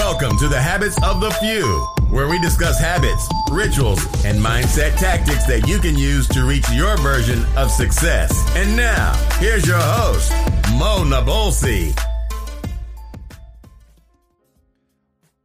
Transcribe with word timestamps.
Welcome 0.00 0.38
to 0.38 0.48
the 0.48 0.58
Habits 0.58 0.96
of 1.02 1.20
the 1.20 1.30
Few, 1.32 1.62
where 2.08 2.26
we 2.26 2.40
discuss 2.40 2.80
habits, 2.80 3.28
rituals, 3.50 4.02
and 4.24 4.38
mindset 4.38 4.98
tactics 4.98 5.44
that 5.44 5.68
you 5.68 5.78
can 5.78 5.94
use 5.94 6.26
to 6.28 6.46
reach 6.46 6.64
your 6.70 6.96
version 6.96 7.44
of 7.54 7.70
success. 7.70 8.32
And 8.56 8.74
now, 8.74 9.12
here's 9.38 9.66
your 9.66 9.78
host, 9.78 10.32
Mo 10.78 11.04
Nabolsi. 11.04 11.94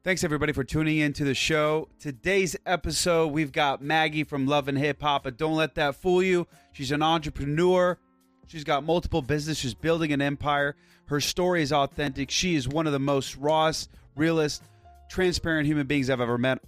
Thanks 0.05 0.23
everybody 0.23 0.54
for 0.54 0.64
tuning 0.64 1.00
in 1.00 1.12
to 1.14 1.26
the 1.26 1.36
show. 1.36 1.90
Today's 2.00 2.56
episode, 2.66 3.34
we've 3.34 3.52
got 3.52 3.82
Maggie 3.82 4.24
from 4.24 4.48
Love 4.48 4.70
and 4.70 4.78
Hip 4.78 5.02
Hop, 5.02 5.26
but 5.26 5.38
don't 5.38 5.56
let 5.56 5.76
that 5.76 5.98
fool 5.98 6.24
you. 6.24 6.48
She's 6.72 6.94
an 6.94 7.04
entrepreneur. 7.04 8.00
She's 8.48 8.64
got 8.64 8.86
multiple 8.86 9.22
businesses. 9.22 9.60
She's 9.60 9.74
building 9.74 10.14
an 10.14 10.22
empire. 10.22 10.78
Her 11.08 11.20
story 11.20 11.62
is 11.62 11.74
authentic. 11.74 12.32
She 12.32 12.56
is 12.56 12.70
one 12.70 12.88
of 12.88 12.94
the 12.94 13.00
most 13.00 13.36
rawest, 13.36 13.90
realest, 14.16 14.64
transparent 15.10 15.68
human 15.68 15.87
beings 15.87 16.10
I've 16.10 16.21
ever 16.21 16.37
met 16.37 16.60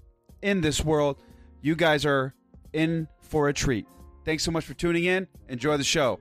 in 0.42 0.62
this 0.62 0.84
world. 0.84 1.18
You 1.62 1.76
guys 1.76 2.06
are 2.06 2.34
in 2.74 3.08
for 3.22 3.50
a 3.50 3.54
treat. 3.54 3.88
Thanks 4.26 4.44
so 4.44 4.52
much 4.52 4.66
for 4.66 4.74
tuning 4.74 5.06
in. 5.06 5.28
Enjoy 5.50 5.78
the 5.78 5.84
show. 5.84 6.20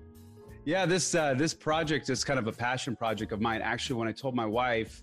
Yeah, 0.65 0.85
this 0.85 1.15
uh, 1.15 1.35
this 1.35 1.55
project 1.55 2.11
is 2.11 2.25
kind 2.25 2.39
of 2.39 2.49
a 2.49 2.53
passion 2.53 2.97
project 2.97 3.33
of 3.33 3.41
mine. 3.41 3.63
Actually, 3.63 3.97
when 3.97 4.09
I 4.09 4.13
told 4.13 4.35
my 4.35 4.47
wife 4.47 5.03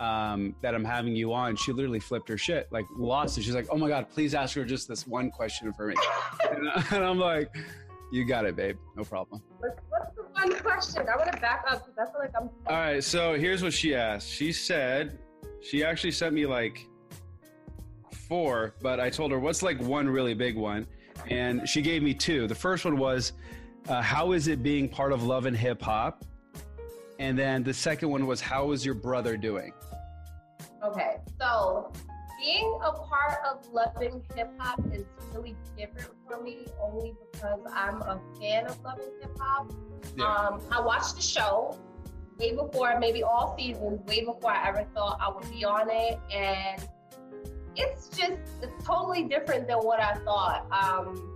um, 0.00 0.54
that 0.62 0.74
I'm 0.74 0.84
having 0.84 1.14
you 1.14 1.32
on, 1.32 1.56
she 1.56 1.72
literally 1.72 2.00
flipped 2.00 2.28
her 2.28 2.38
shit, 2.38 2.68
like 2.70 2.86
lost 2.96 3.36
it. 3.36 3.42
She's 3.44 3.54
like, 3.54 3.66
"Oh 3.70 3.76
my 3.76 3.88
god, 3.88 4.08
please 4.08 4.34
ask 4.34 4.54
her 4.56 4.64
just 4.64 4.88
this 4.88 5.06
one 5.06 5.30
question 5.30 5.72
for 5.74 5.88
me," 5.88 5.94
and, 6.50 6.68
and 6.90 7.04
I'm 7.04 7.18
like, 7.18 7.54
"You 8.12 8.24
got 8.24 8.46
it, 8.46 8.56
babe. 8.56 8.78
No 8.96 9.04
problem." 9.04 9.42
What's, 9.58 9.78
what's 9.90 10.16
the 10.16 10.22
one 10.22 10.58
question? 10.62 11.06
I 11.06 11.16
want 11.16 11.32
to 11.32 11.40
back 11.40 11.64
up 11.68 11.86
because 11.86 12.08
I 12.08 12.10
feel 12.10 12.20
like 12.20 12.32
I'm. 12.34 12.48
All 12.66 12.76
right, 12.76 13.04
so 13.04 13.34
here's 13.34 13.62
what 13.62 13.74
she 13.74 13.94
asked. 13.94 14.30
She 14.30 14.52
said, 14.52 15.18
she 15.64 15.82
actually 15.82 16.12
sent 16.12 16.34
me 16.34 16.46
like 16.46 16.86
four, 18.28 18.74
but 18.82 19.00
I 19.00 19.10
told 19.10 19.32
her 19.32 19.38
what's 19.38 19.62
like 19.62 19.80
one 19.80 20.08
really 20.08 20.34
big 20.34 20.56
one, 20.56 20.86
and 21.28 21.66
she 21.68 21.80
gave 21.82 22.02
me 22.02 22.14
two. 22.14 22.46
The 22.46 22.54
first 22.54 22.84
one 22.84 22.98
was, 22.98 23.32
uh, 23.88 24.02
"How 24.02 24.32
is 24.32 24.46
it 24.46 24.62
being 24.62 24.88
part 24.88 25.12
of 25.12 25.22
Love 25.22 25.46
and 25.46 25.56
Hip 25.56 25.80
Hop?" 25.82 26.24
And 27.18 27.38
then 27.38 27.62
the 27.62 27.72
second 27.72 28.10
one 28.10 28.26
was, 28.26 28.40
"How 28.40 28.72
is 28.72 28.84
your 28.84 28.94
brother 28.94 29.36
doing?" 29.36 29.72
Okay, 30.84 31.16
so 31.40 31.90
being 32.38 32.78
a 32.84 32.92
part 32.92 33.38
of 33.48 33.66
loving 33.72 34.22
hip 34.34 34.50
hop 34.58 34.78
is 34.92 35.06
really 35.32 35.56
different 35.78 36.10
for 36.28 36.42
me, 36.42 36.66
only 36.82 37.14
because 37.32 37.60
I'm 37.72 38.02
a 38.02 38.20
fan 38.38 38.66
of 38.66 38.78
loving 38.82 39.08
hip 39.20 39.30
hop. 39.38 39.72
Yeah. 40.14 40.26
Um, 40.26 40.60
I 40.70 40.80
watched 40.80 41.16
the 41.16 41.22
show 41.22 41.78
way 42.38 42.54
before, 42.54 42.98
maybe 42.98 43.22
all 43.22 43.56
seasons, 43.58 44.00
way 44.06 44.24
before 44.24 44.50
I 44.50 44.68
ever 44.68 44.86
thought 44.94 45.18
I 45.20 45.30
would 45.32 45.50
be 45.50 45.64
on 45.64 45.88
it, 45.90 46.18
and 46.32 46.88
it's 47.76 48.08
just 48.08 48.40
it's 48.62 48.84
totally 48.84 49.24
different 49.24 49.66
than 49.68 49.78
what 49.78 50.00
I 50.00 50.14
thought. 50.24 50.66
Um, 50.70 51.30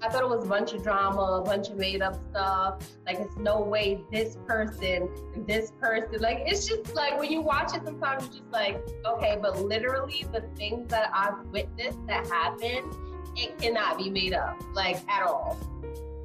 I 0.00 0.08
thought 0.08 0.22
it 0.22 0.28
was 0.28 0.44
a 0.44 0.48
bunch 0.48 0.72
of 0.74 0.82
drama, 0.84 1.20
a 1.20 1.42
bunch 1.42 1.70
of 1.70 1.76
made 1.76 2.02
up 2.02 2.16
stuff. 2.30 2.88
Like, 3.04 3.18
it's 3.18 3.36
no 3.36 3.60
way 3.60 4.00
this 4.12 4.36
person 4.46 5.08
and 5.34 5.44
this 5.44 5.72
person. 5.80 6.20
Like, 6.20 6.42
it's 6.46 6.68
just 6.68 6.94
like 6.94 7.18
when 7.18 7.32
you 7.32 7.40
watch 7.40 7.74
it, 7.74 7.82
sometimes 7.84 8.22
you're 8.26 8.32
just 8.34 8.52
like, 8.52 8.80
okay, 9.04 9.36
but 9.42 9.60
literally 9.60 10.24
the 10.32 10.42
things 10.54 10.88
that 10.90 11.10
I've 11.12 11.44
witnessed 11.48 11.98
that 12.06 12.28
happen, 12.28 12.88
it 13.34 13.58
cannot 13.58 13.98
be 13.98 14.08
made 14.08 14.34
up, 14.34 14.62
like, 14.72 14.98
at 15.10 15.26
all. 15.26 15.58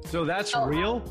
So 0.04 0.24
that's 0.24 0.54
Oh. 0.54 0.66
real. 0.66 1.02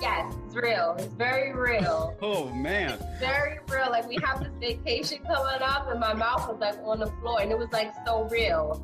Yes, 0.00 0.32
it's 0.46 0.54
real. 0.54 0.94
It's 0.98 1.06
very 1.14 1.52
real. 1.52 2.16
Oh 2.22 2.50
man. 2.50 2.98
very 3.20 3.58
real. 3.68 3.90
Like, 3.90 4.08
we 4.08 4.18
have 4.24 4.40
this 4.40 4.52
vacation 4.60 5.18
coming 5.24 5.62
up, 5.62 5.88
and 5.90 6.00
my 6.00 6.12
mouth 6.14 6.48
was 6.48 6.58
like 6.60 6.76
on 6.84 7.00
the 7.00 7.06
floor, 7.20 7.40
and 7.40 7.50
it 7.50 7.58
was 7.58 7.68
like 7.72 7.92
so 8.06 8.24
real. 8.24 8.82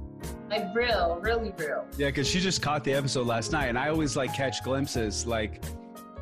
Like, 0.49 0.75
real, 0.75 1.19
really 1.21 1.53
real. 1.59 1.87
Yeah, 1.97 2.09
because 2.09 2.29
she 2.29 2.41
just 2.41 2.63
caught 2.63 2.85
the 2.85 2.93
episode 2.95 3.27
last 3.27 3.53
night, 3.53 3.67
and 3.67 3.79
I 3.79 3.89
always 3.89 4.17
like 4.17 4.35
catch 4.35 4.63
glimpses. 4.63 5.27
Like, 5.27 5.63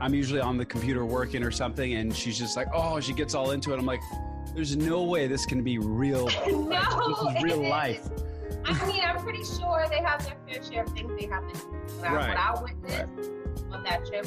I'm 0.01 0.15
usually 0.15 0.41
on 0.41 0.57
the 0.57 0.65
computer 0.65 1.05
working 1.05 1.43
or 1.45 1.51
something, 1.51 1.95
and 1.95 2.15
she's 2.15 2.39
just 2.39 2.57
like, 2.57 2.69
"Oh," 2.75 2.99
she 3.01 3.13
gets 3.13 3.35
all 3.35 3.51
into 3.53 3.73
it. 3.73 3.79
I'm 3.79 3.87
like, 3.87 4.01
"There's 4.55 4.77
no 4.77 5.03
way 5.05 5.27
this 5.29 5.45
can 5.47 5.63
be 5.63 5.79
real. 5.79 6.27
no, 6.47 7.09
this 7.09 7.37
is 7.37 7.43
real 7.43 7.63
life." 7.69 8.09
I 8.65 8.87
mean, 8.87 9.03
I'm 9.05 9.19
pretty 9.23 9.45
sure 9.45 9.85
they 9.91 9.99
have 9.99 10.25
their 10.25 10.37
fair 10.49 10.63
share 10.63 10.85
of 10.85 10.93
things 10.93 11.13
they 11.21 11.27
have 11.27 11.47
to 11.53 11.59
do. 11.59 11.67
Right. 12.01 12.29
What 12.29 12.39
I 12.39 12.63
witnessed 12.63 13.31
on 13.73 13.83
that 13.85 14.07
trip 14.07 14.27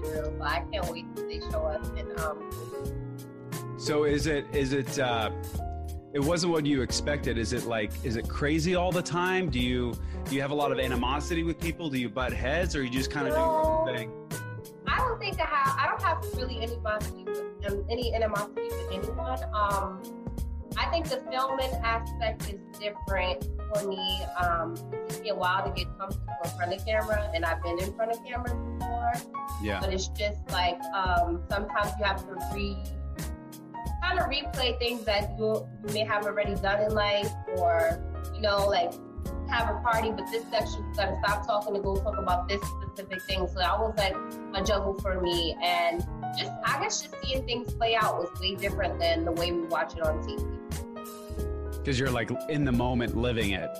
really 0.00 0.20
real. 0.20 0.30
But 0.38 0.48
I 0.48 0.64
can't 0.72 0.90
wait 0.90 1.04
till 1.14 1.28
they 1.28 1.40
show. 1.40 1.66
And 1.96 2.20
um, 2.20 3.78
So 3.78 4.04
is 4.04 4.26
it 4.26 4.46
is 4.52 4.72
it 4.72 4.98
uh, 4.98 5.30
it 6.12 6.20
wasn't 6.20 6.52
what 6.52 6.66
you 6.66 6.82
expected? 6.82 7.38
Is 7.38 7.52
it 7.52 7.64
like 7.64 7.92
is 8.04 8.16
it 8.16 8.28
crazy 8.28 8.74
all 8.74 8.92
the 8.92 9.02
time? 9.02 9.50
Do 9.50 9.60
you 9.60 9.94
do 10.24 10.34
you 10.34 10.40
have 10.40 10.50
a 10.50 10.54
lot 10.54 10.72
of 10.72 10.78
animosity 10.78 11.42
with 11.42 11.60
people? 11.60 11.90
Do 11.90 11.98
you 11.98 12.08
butt 12.08 12.32
heads, 12.32 12.74
or 12.74 12.82
you 12.82 12.90
just 12.90 13.10
kind 13.10 13.26
of 13.26 13.34
do 13.34 13.40
your 13.40 13.64
own 13.64 13.94
thing? 13.94 14.12
I 14.86 14.98
don't 14.98 15.18
think 15.18 15.40
I 15.40 15.44
have. 15.44 15.76
I 15.78 15.86
don't 15.88 16.02
have 16.02 16.24
really 16.36 16.56
any 16.56 16.74
animosity 16.74 17.24
with 17.24 17.42
um, 17.66 17.84
any 17.90 18.14
animosity 18.14 18.62
with 18.62 18.92
anyone. 18.92 19.38
Um, 19.52 20.02
I 20.78 20.86
think 20.90 21.08
the 21.08 21.22
filming 21.30 21.72
aspect 21.82 22.52
is 22.52 22.60
different 22.78 23.48
for 23.72 23.88
me. 23.88 24.24
Um, 24.40 24.74
it 24.92 25.08
took 25.08 25.22
me 25.22 25.30
a 25.30 25.34
while 25.34 25.64
to 25.64 25.70
get 25.70 25.86
comfortable 25.98 26.34
in 26.44 26.50
front 26.50 26.74
of 26.74 26.84
camera, 26.84 27.30
and 27.34 27.44
I've 27.44 27.62
been 27.62 27.78
in 27.78 27.92
front 27.94 28.12
of 28.12 28.24
cameras 28.24 28.52
before. 28.52 29.12
Yeah. 29.62 29.80
but 29.80 29.92
it's 29.92 30.08
just 30.08 30.40
like 30.50 30.80
um, 30.94 31.42
sometimes 31.48 31.92
you 31.98 32.04
have 32.04 32.26
to 32.26 32.36
re 32.54 32.76
kind 34.02 34.18
of 34.18 34.26
replay 34.26 34.78
things 34.78 35.04
that 35.04 35.36
you, 35.38 35.66
you 35.86 35.94
may 35.94 36.04
have 36.04 36.26
already 36.26 36.54
done 36.56 36.82
in 36.82 36.94
life 36.94 37.32
or 37.56 38.02
you 38.34 38.40
know 38.40 38.66
like 38.66 38.92
have 39.48 39.74
a 39.74 39.80
party 39.80 40.10
but 40.10 40.24
this 40.30 40.44
section 40.50 40.84
you 40.84 40.94
gotta 40.94 41.16
stop 41.24 41.46
talking 41.46 41.74
to 41.74 41.80
go 41.80 41.96
talk 41.96 42.16
about 42.18 42.48
this 42.48 42.60
specific 42.62 43.22
thing 43.22 43.46
so 43.48 43.54
that 43.54 43.78
was 43.78 43.94
like 43.96 44.14
a 44.54 44.64
juggle 44.64 44.94
for 45.00 45.20
me 45.20 45.56
and 45.62 46.06
just 46.36 46.52
i 46.64 46.80
guess 46.80 47.02
just 47.02 47.14
seeing 47.22 47.44
things 47.46 47.72
play 47.74 47.96
out 47.96 48.18
was 48.18 48.28
way 48.40 48.54
different 48.54 48.98
than 48.98 49.24
the 49.24 49.32
way 49.32 49.52
we 49.52 49.62
watch 49.66 49.94
it 49.94 50.02
on 50.02 50.18
tv 50.22 50.58
Because 51.86 52.00
you're 52.00 52.10
like 52.10 52.32
in 52.48 52.64
the 52.64 52.72
moment, 52.72 53.16
living 53.16 53.52
it. 53.52 53.70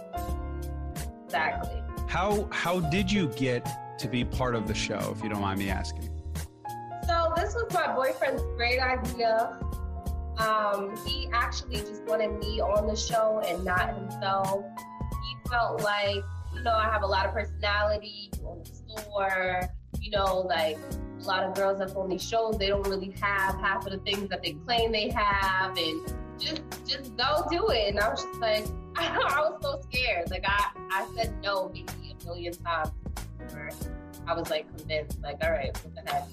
exactly 1.24 1.82
How 2.06 2.48
how 2.52 2.78
did 2.78 3.10
you 3.10 3.26
get 3.30 3.68
to 3.98 4.06
be 4.06 4.24
part 4.24 4.54
of 4.54 4.68
the 4.68 4.74
show? 4.74 5.12
If 5.16 5.24
you 5.24 5.28
don't 5.28 5.40
mind 5.40 5.58
me 5.58 5.70
asking. 5.70 6.08
So 7.08 7.32
this 7.34 7.56
was 7.56 7.66
my 7.74 7.92
boyfriend's 7.96 8.44
great 8.56 8.78
idea. 8.78 9.58
Um, 10.38 10.96
he 11.04 11.28
actually 11.32 11.78
just 11.78 12.04
wanted 12.04 12.38
me 12.38 12.60
on 12.60 12.86
the 12.86 12.94
show 12.94 13.42
and 13.44 13.64
not 13.64 13.96
himself. 13.96 14.64
He 15.10 15.50
felt 15.50 15.82
like, 15.82 16.22
you 16.54 16.62
know, 16.62 16.76
I 16.76 16.84
have 16.84 17.02
a 17.02 17.06
lot 17.08 17.26
of 17.26 17.32
personality, 17.32 18.30
own 18.44 18.62
the 18.62 19.00
store, 19.00 19.62
you 20.00 20.12
know, 20.12 20.42
like 20.42 20.78
a 21.20 21.24
lot 21.24 21.42
of 21.42 21.56
girls 21.56 21.80
that's 21.80 21.94
on 21.94 22.08
these 22.08 22.22
shows, 22.22 22.56
they 22.56 22.68
don't 22.68 22.86
really 22.86 23.16
have 23.20 23.56
half 23.56 23.84
of 23.84 23.90
the 23.90 23.98
things 23.98 24.28
that 24.28 24.44
they 24.44 24.52
claim 24.52 24.92
they 24.92 25.08
have 25.08 25.76
and 25.76 26.14
just 26.38 26.62
just 26.86 27.16
go 27.16 27.46
do 27.50 27.68
it. 27.68 27.90
And 27.90 28.00
I 28.00 28.08
was 28.10 28.22
just 28.22 28.40
like, 28.40 28.66
I 28.96 29.40
was 29.40 29.58
so 29.62 29.80
scared. 29.90 30.30
Like 30.30 30.44
I, 30.46 30.70
I 30.90 31.08
said 31.16 31.34
no 31.42 31.68
maybe 31.68 32.16
a 32.20 32.24
million 32.24 32.52
times. 32.54 32.90
I 34.26 34.34
was 34.34 34.50
like 34.50 34.66
convinced, 34.76 35.20
like, 35.22 35.36
all 35.42 35.52
right, 35.52 35.76
what 35.84 36.04
the 36.04 36.12
heck? 36.12 36.28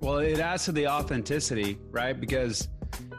Well, 0.00 0.18
it 0.18 0.38
adds 0.38 0.64
to 0.66 0.72
the 0.72 0.86
authenticity, 0.86 1.78
right? 1.90 2.18
Because, 2.18 2.68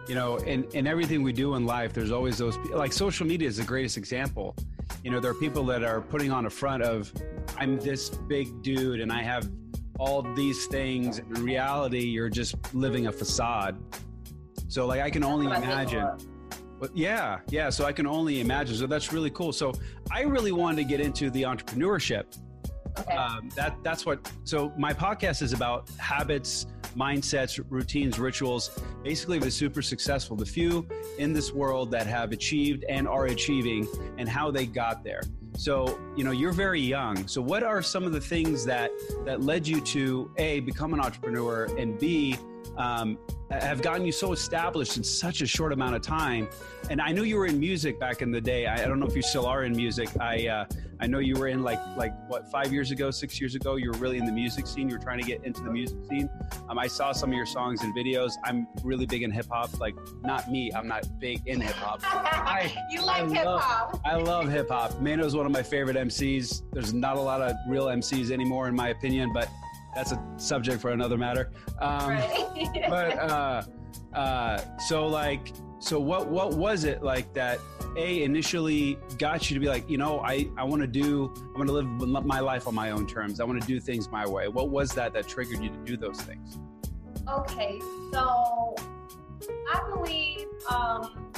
you 0.08 0.16
know, 0.16 0.38
in, 0.38 0.64
in 0.74 0.88
everything 0.88 1.24
we 1.24 1.34
do 1.34 1.56
in 1.56 1.66
life, 1.66 1.92
there's 1.92 2.12
always 2.12 2.38
those, 2.38 2.58
like 2.72 2.94
social 2.94 3.26
media 3.26 3.48
is 3.48 3.58
the 3.58 3.64
greatest 3.64 3.98
example. 3.98 4.56
You 5.04 5.12
know, 5.12 5.20
there 5.20 5.32
are 5.32 5.36
people 5.36 5.66
that 5.66 5.84
are 5.84 6.02
putting 6.02 6.32
on 6.32 6.46
a 6.46 6.50
front 6.50 6.84
of, 6.84 7.12
I'm 7.58 7.80
this 7.80 8.10
big 8.10 8.62
dude 8.62 9.02
and 9.02 9.12
I 9.12 9.24
have 9.24 9.50
all 9.98 10.22
these 10.36 10.68
things. 10.68 11.20
In 11.20 11.44
reality, 11.44 12.06
you're 12.06 12.30
just 12.30 12.56
living 12.74 13.08
a 13.08 13.12
facade. 13.12 13.78
So, 14.70 14.88
like, 14.88 15.02
I 15.02 15.10
can 15.10 15.24
only 15.24 15.48
I 15.48 15.56
think 15.60 15.66
imagine. 15.66 16.08
But 16.80 16.96
yeah, 16.96 17.40
yeah. 17.50 17.70
So 17.70 17.84
I 17.84 17.92
can 17.92 18.08
only 18.08 18.40
imagine. 18.40 18.78
So 18.78 18.88
that's 18.88 19.12
really 19.12 19.30
cool. 19.32 19.52
So 19.52 19.74
I 20.12 20.22
really 20.22 20.54
wanted 20.54 20.78
to 20.78 20.84
get 20.86 21.02
into 21.02 21.30
the 21.30 21.44
entrepreneurship 21.44 22.24
Okay. 22.98 23.16
um, 23.16 23.50
that 23.56 23.76
that's 23.84 24.06
what 24.06 24.32
so 24.44 24.74
my 24.78 24.94
podcast 24.94 25.42
is 25.42 25.54
about 25.54 25.90
habits 25.98 26.66
mindsets 26.98 27.64
routines 27.70 28.18
rituals 28.18 28.72
basically 29.04 29.38
the 29.38 29.52
super 29.52 29.82
successful 29.82 30.36
the 30.36 30.46
few 30.46 30.88
in 31.20 31.32
this 31.32 31.54
world 31.54 31.92
that 31.92 32.08
have 32.08 32.32
achieved 32.32 32.84
and 32.90 33.08
are 33.08 33.28
achieving 33.28 33.88
and 34.18 34.28
how 34.28 34.50
they 34.50 34.66
got 34.66 35.04
there 35.04 35.22
so 35.56 36.00
you 36.18 36.24
know 36.24 36.32
you're 36.32 36.52
very 36.52 36.82
young 36.82 37.28
so 37.28 37.42
what 37.42 37.64
are 37.64 37.82
some 37.82 38.04
of 38.04 38.12
the 38.12 38.20
things 38.22 38.66
that 38.66 38.92
that 39.24 39.42
led 39.42 39.68
you 39.68 39.80
to 39.82 40.32
a 40.38 40.60
become 40.62 40.94
an 40.94 41.00
entrepreneur 41.00 41.66
and 41.78 42.00
b 42.00 42.36
um, 42.78 43.18
have 43.52 43.82
gotten 43.82 44.06
you 44.06 44.12
so 44.12 44.32
established 44.32 44.98
in 44.98 45.04
such 45.04 45.42
a 45.42 45.48
short 45.48 45.74
amount 45.74 45.96
of 45.96 46.02
time 46.02 46.48
and 46.90 47.02
i 47.02 47.12
knew 47.12 47.24
you 47.24 47.36
were 47.36 47.48
in 47.48 47.60
music 47.60 48.00
back 48.00 48.22
in 48.22 48.32
the 48.32 48.42
day 48.42 48.68
i, 48.68 48.84
I 48.84 48.88
don't 48.88 49.00
know 49.00 49.08
if 49.08 49.16
you 49.16 49.22
still 49.22 49.46
are 49.46 49.64
in 49.64 49.76
music 49.76 50.10
i 50.20 50.48
uh, 50.48 50.66
I 51.02 51.08
know 51.08 51.20
you 51.20 51.36
were 51.36 51.48
in 51.48 51.64
like 51.64 51.80
like 51.96 52.14
what 52.28 52.52
five 52.52 52.74
years 52.74 52.92
ago, 52.92 53.10
six 53.10 53.40
years 53.40 53.56
ago. 53.56 53.78
You 53.78 53.92
were 53.92 53.98
really 54.00 54.18
in 54.18 54.26
the 54.26 54.32
music 54.32 54.68
scene. 54.68 54.90
You 54.90 54.98
were 54.98 55.04
trying 55.04 55.20
to 55.20 55.26
get 55.26 55.44
into 55.46 55.64
the 55.64 55.72
music 55.72 55.98
scene. 56.10 56.30
Um, 56.68 56.78
I 56.78 56.88
saw 56.88 57.14
some 57.14 57.30
of 57.30 57.36
your 57.36 57.46
songs 57.46 57.84
and 57.84 57.96
videos. 57.96 58.34
I'm 58.44 58.68
really 58.84 59.06
big 59.06 59.24
in 59.24 59.32
hip 59.32 59.48
hop. 59.50 59.80
Like 59.80 59.96
not 60.24 60.52
me. 60.52 60.72
I'm 60.74 60.88
not 60.88 61.08
big 61.20 61.42
in 61.48 61.62
hip 61.62 61.76
hop. 61.76 62.02
you 62.92 63.02
like 63.02 63.30
hip 63.30 63.46
hop. 63.46 64.02
I 64.06 64.16
love 64.16 64.50
hip 64.50 64.70
hop. 64.70 65.00
Mano 65.00 65.26
is 65.26 65.36
one 65.36 65.46
of 65.46 65.54
my 65.54 65.64
favorite 65.64 65.96
MCs. 65.96 66.64
There's 66.74 66.94
not 66.94 67.16
a 67.16 67.22
lot 67.22 67.42
of 67.42 67.56
real 67.68 67.86
MCs 67.86 68.30
anymore, 68.30 68.68
in 68.68 68.76
my 68.76 68.90
opinion, 68.90 69.32
but 69.34 69.48
that's 69.96 70.12
a 70.12 70.24
subject 70.38 70.82
for 70.82 70.92
another 70.92 71.18
matter. 71.18 71.52
Um, 71.80 72.10
right. 72.10 72.86
but 72.90 73.18
uh, 73.20 73.64
uh, 74.14 74.62
so 74.88 75.08
like, 75.08 75.54
so 75.80 76.00
what 76.00 76.28
what 76.28 76.56
was 76.56 76.84
it 76.84 77.04
like 77.04 77.34
that 77.34 77.60
a 77.96 78.24
initially 78.24 78.98
got 79.18 79.50
you 79.50 79.56
to 79.56 79.60
be 79.60 79.68
like, 79.68 79.90
you 79.90 79.98
know, 79.98 80.20
I, 80.20 80.50
I 80.58 80.64
want 80.64 80.82
to 80.82 80.88
do, 80.88 81.34
I 81.56 81.58
want 81.58 81.68
to 81.68 81.74
live 81.74 82.26
my 82.26 82.40
life 82.40 82.68
on 82.68 82.76
my 82.76 82.92
own 82.92 83.08
terms. 83.08 83.40
I 83.40 83.44
want 83.46 83.62
to 83.62 83.68
do 83.68 83.80
things 83.80 84.10
my 84.10 84.28
way. 84.28 84.48
What 84.48 84.70
was 84.70 84.92
that 84.92 85.14
that 85.14 85.28
triggered 85.28 85.64
you 85.64 85.70
to 85.70 85.78
do 85.86 85.98
those 85.98 86.20
things? 86.22 86.60
Okay, 87.28 87.80
so 88.12 88.76
I 89.74 89.90
believe 89.94 90.48
um, 90.70 91.32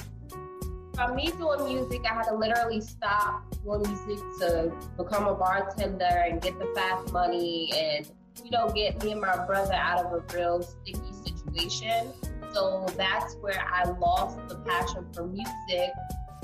from 0.93 1.15
me 1.15 1.31
doing 1.31 1.65
music, 1.65 2.01
I 2.09 2.15
had 2.15 2.23
to 2.23 2.35
literally 2.35 2.81
stop 2.81 3.43
doing 3.63 3.81
music 3.81 4.19
to 4.39 4.71
become 4.97 5.27
a 5.27 5.35
bartender 5.35 6.05
and 6.05 6.41
get 6.41 6.57
the 6.59 6.71
fast 6.75 7.11
money 7.11 7.71
and, 7.75 8.11
you 8.43 8.51
know, 8.51 8.69
get 8.69 9.03
me 9.03 9.11
and 9.11 9.21
my 9.21 9.45
brother 9.45 9.73
out 9.73 10.05
of 10.05 10.13
a 10.13 10.35
real 10.35 10.61
sticky 10.61 10.99
situation. 11.13 12.13
So 12.53 12.85
that's 12.97 13.35
where 13.35 13.61
I 13.61 13.89
lost 13.91 14.37
the 14.47 14.55
passion 14.57 15.05
for 15.13 15.25
music 15.25 15.91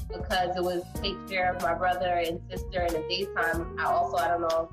because 0.09 0.55
it 0.55 0.63
was 0.63 0.83
take 0.95 1.27
care 1.27 1.53
of 1.53 1.61
my 1.61 1.73
brother 1.73 2.21
and 2.25 2.39
sister 2.49 2.81
in 2.81 2.93
the 2.93 3.05
daytime. 3.09 3.77
I 3.79 3.85
also, 3.85 4.17
I 4.17 4.29
don't 4.29 4.41
know 4.41 4.69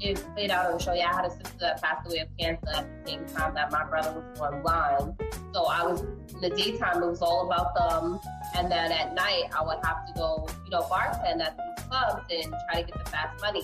if 0.00 0.18
it 0.18 0.34
played 0.34 0.50
out 0.50 0.66
on 0.66 0.72
the 0.76 0.82
show. 0.82 0.92
Yeah, 0.92 1.10
I 1.10 1.16
had 1.16 1.24
a 1.24 1.30
sister 1.30 1.56
that 1.60 1.82
passed 1.82 2.06
away 2.06 2.18
of 2.18 2.28
cancer 2.38 2.68
at 2.74 3.04
the 3.04 3.10
same 3.10 3.24
time 3.26 3.54
that 3.54 3.72
my 3.72 3.84
brother 3.84 4.12
was 4.12 4.38
born 4.38 4.62
blind. 4.62 5.14
So 5.54 5.64
I 5.64 5.86
was 5.86 6.02
in 6.02 6.40
the 6.40 6.50
daytime, 6.50 7.02
it 7.02 7.06
was 7.06 7.22
all 7.22 7.46
about 7.46 7.74
them. 7.74 8.20
And 8.54 8.70
then 8.70 8.92
at 8.92 9.14
night, 9.14 9.44
I 9.56 9.64
would 9.64 9.78
have 9.84 10.06
to 10.06 10.12
go, 10.14 10.46
you 10.64 10.70
know, 10.70 10.82
bartend 10.82 11.42
at 11.42 11.56
these 11.56 11.86
clubs 11.86 12.22
and 12.30 12.54
try 12.70 12.82
to 12.82 12.86
get 12.86 13.04
the 13.04 13.10
fast 13.10 13.40
money. 13.40 13.62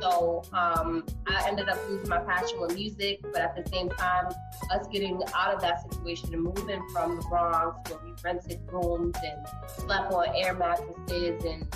So 0.00 0.42
um, 0.52 1.04
I 1.26 1.48
ended 1.48 1.68
up 1.68 1.78
losing 1.88 2.08
my 2.08 2.18
passion 2.18 2.60
with 2.60 2.74
music, 2.74 3.20
but 3.22 3.40
at 3.40 3.56
the 3.56 3.68
same 3.70 3.88
time, 3.90 4.26
us 4.70 4.86
getting 4.92 5.20
out 5.34 5.54
of 5.54 5.60
that 5.60 5.90
situation 5.90 6.32
and 6.34 6.42
moving 6.42 6.82
from 6.92 7.16
the 7.16 7.22
Bronx 7.28 7.90
where 7.90 8.00
we 8.04 8.12
rented 8.24 8.60
rooms 8.70 9.16
and 9.24 9.46
slept 9.68 10.12
on 10.12 10.28
air 10.34 10.54
mattresses 10.54 11.44
and 11.44 11.66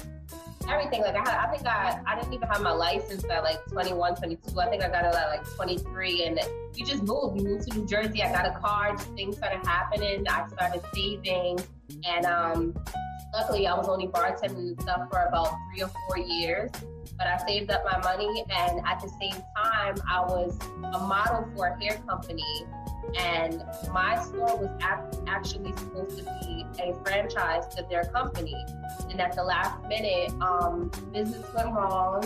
everything. 0.68 1.02
Like 1.02 1.16
I 1.16 1.18
had, 1.18 1.48
I 1.48 1.50
think 1.50 1.66
I, 1.66 2.00
I 2.06 2.18
didn't 2.18 2.34
even 2.34 2.48
have 2.48 2.62
my 2.62 2.72
license 2.72 3.24
at 3.24 3.42
like 3.42 3.64
21, 3.66 4.16
22. 4.16 4.60
I 4.60 4.68
think 4.68 4.82
I 4.82 4.88
got 4.88 5.04
it 5.04 5.14
at 5.14 5.28
like 5.28 5.46
23 5.54 6.24
and 6.24 6.40
we 6.74 6.82
just 6.82 7.02
moved. 7.02 7.36
We 7.36 7.44
moved 7.44 7.70
to 7.70 7.78
New 7.78 7.86
Jersey. 7.86 8.22
I 8.22 8.32
got 8.32 8.46
a 8.46 8.58
car. 8.58 8.92
Just 8.92 9.08
things 9.14 9.36
started 9.36 9.64
happening. 9.66 10.26
I 10.28 10.48
started 10.48 10.82
saving 10.94 11.60
and 12.04 12.26
um, 12.26 12.74
luckily 13.37 13.67
I 13.67 13.75
was 13.75 13.88
only 13.88 14.09
bartending 14.09 14.69
and 14.73 14.81
stuff 14.81 15.03
for 15.11 15.23
about 15.23 15.55
three 15.71 15.83
or 15.83 15.91
four 16.09 16.19
years 16.19 16.71
but 17.19 17.27
I 17.27 17.38
saved 17.47 17.71
up 17.71 17.85
my 17.85 17.99
money. 17.99 18.44
And 18.50 18.81
at 18.87 19.00
the 19.00 19.09
same 19.21 19.43
time, 19.56 19.97
I 20.11 20.21
was 20.21 20.59
a 20.83 20.99
model 21.00 21.49
for 21.55 21.69
a 21.69 21.83
hair 21.83 22.00
company. 22.06 22.44
And 23.19 23.62
my 23.93 24.21
store 24.23 24.56
was 24.56 24.71
actually 25.27 25.73
supposed 25.77 26.19
to 26.19 26.25
be 26.25 26.67
a 26.83 26.94
franchise 27.05 27.67
to 27.77 27.87
their 27.88 28.05
company. 28.05 28.56
And 29.11 29.21
at 29.21 29.35
the 29.37 29.44
last 29.44 29.83
minute, 29.88 30.33
um, 30.41 30.91
business 31.12 31.47
went 31.55 31.73
wrong. 31.73 32.23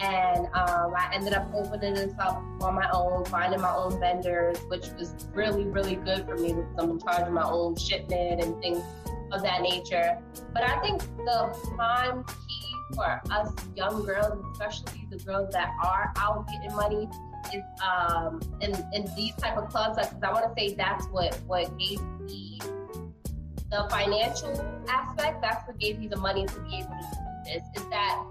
And 0.00 0.46
um, 0.46 0.94
I 0.96 1.10
ended 1.12 1.34
up 1.34 1.48
opening 1.54 1.94
this 1.94 2.14
up 2.18 2.42
on 2.60 2.74
my 2.74 2.88
own, 2.92 3.24
finding 3.26 3.60
my 3.60 3.72
own 3.72 4.00
vendors, 4.00 4.58
which 4.68 4.86
was 4.98 5.14
really, 5.32 5.64
really 5.64 5.96
good 5.96 6.24
for 6.26 6.36
me 6.36 6.54
because 6.54 6.74
I'm 6.78 6.90
in 6.90 6.98
charge 7.00 7.26
of 7.26 7.32
my 7.32 7.44
own 7.44 7.76
shipment 7.76 8.42
and 8.42 8.60
things 8.60 8.82
of 9.32 9.42
that 9.42 9.62
nature. 9.62 10.18
But 10.52 10.62
I 10.62 10.78
think 10.80 11.02
the 11.24 11.56
prime 11.74 12.24
key 12.24 12.74
for 12.94 13.20
us 13.30 13.50
young 13.74 14.04
girls, 14.04 14.44
especially 14.52 15.06
the 15.10 15.18
girls 15.18 15.52
that 15.52 15.70
are 15.82 16.12
out 16.16 16.46
getting 16.48 16.74
money, 16.76 17.08
is 17.52 17.62
um, 17.82 18.40
in, 18.60 18.74
in 18.92 19.08
these 19.16 19.34
type 19.36 19.56
of 19.56 19.68
clubs. 19.68 19.96
Because 19.96 20.22
I 20.22 20.32
want 20.32 20.54
to 20.54 20.60
say 20.60 20.74
that's 20.74 21.06
what 21.06 21.34
what 21.46 21.76
gave 21.78 22.00
me 22.20 22.58
the 23.70 23.86
financial 23.90 24.52
aspect. 24.88 25.40
That's 25.40 25.66
what 25.66 25.78
gave 25.78 25.98
me 25.98 26.06
the 26.08 26.18
money 26.18 26.46
to 26.46 26.60
be 26.60 26.76
able 26.76 26.88
to 26.88 27.08
do 27.46 27.52
this. 27.52 27.62
Is 27.82 27.88
that 27.88 28.22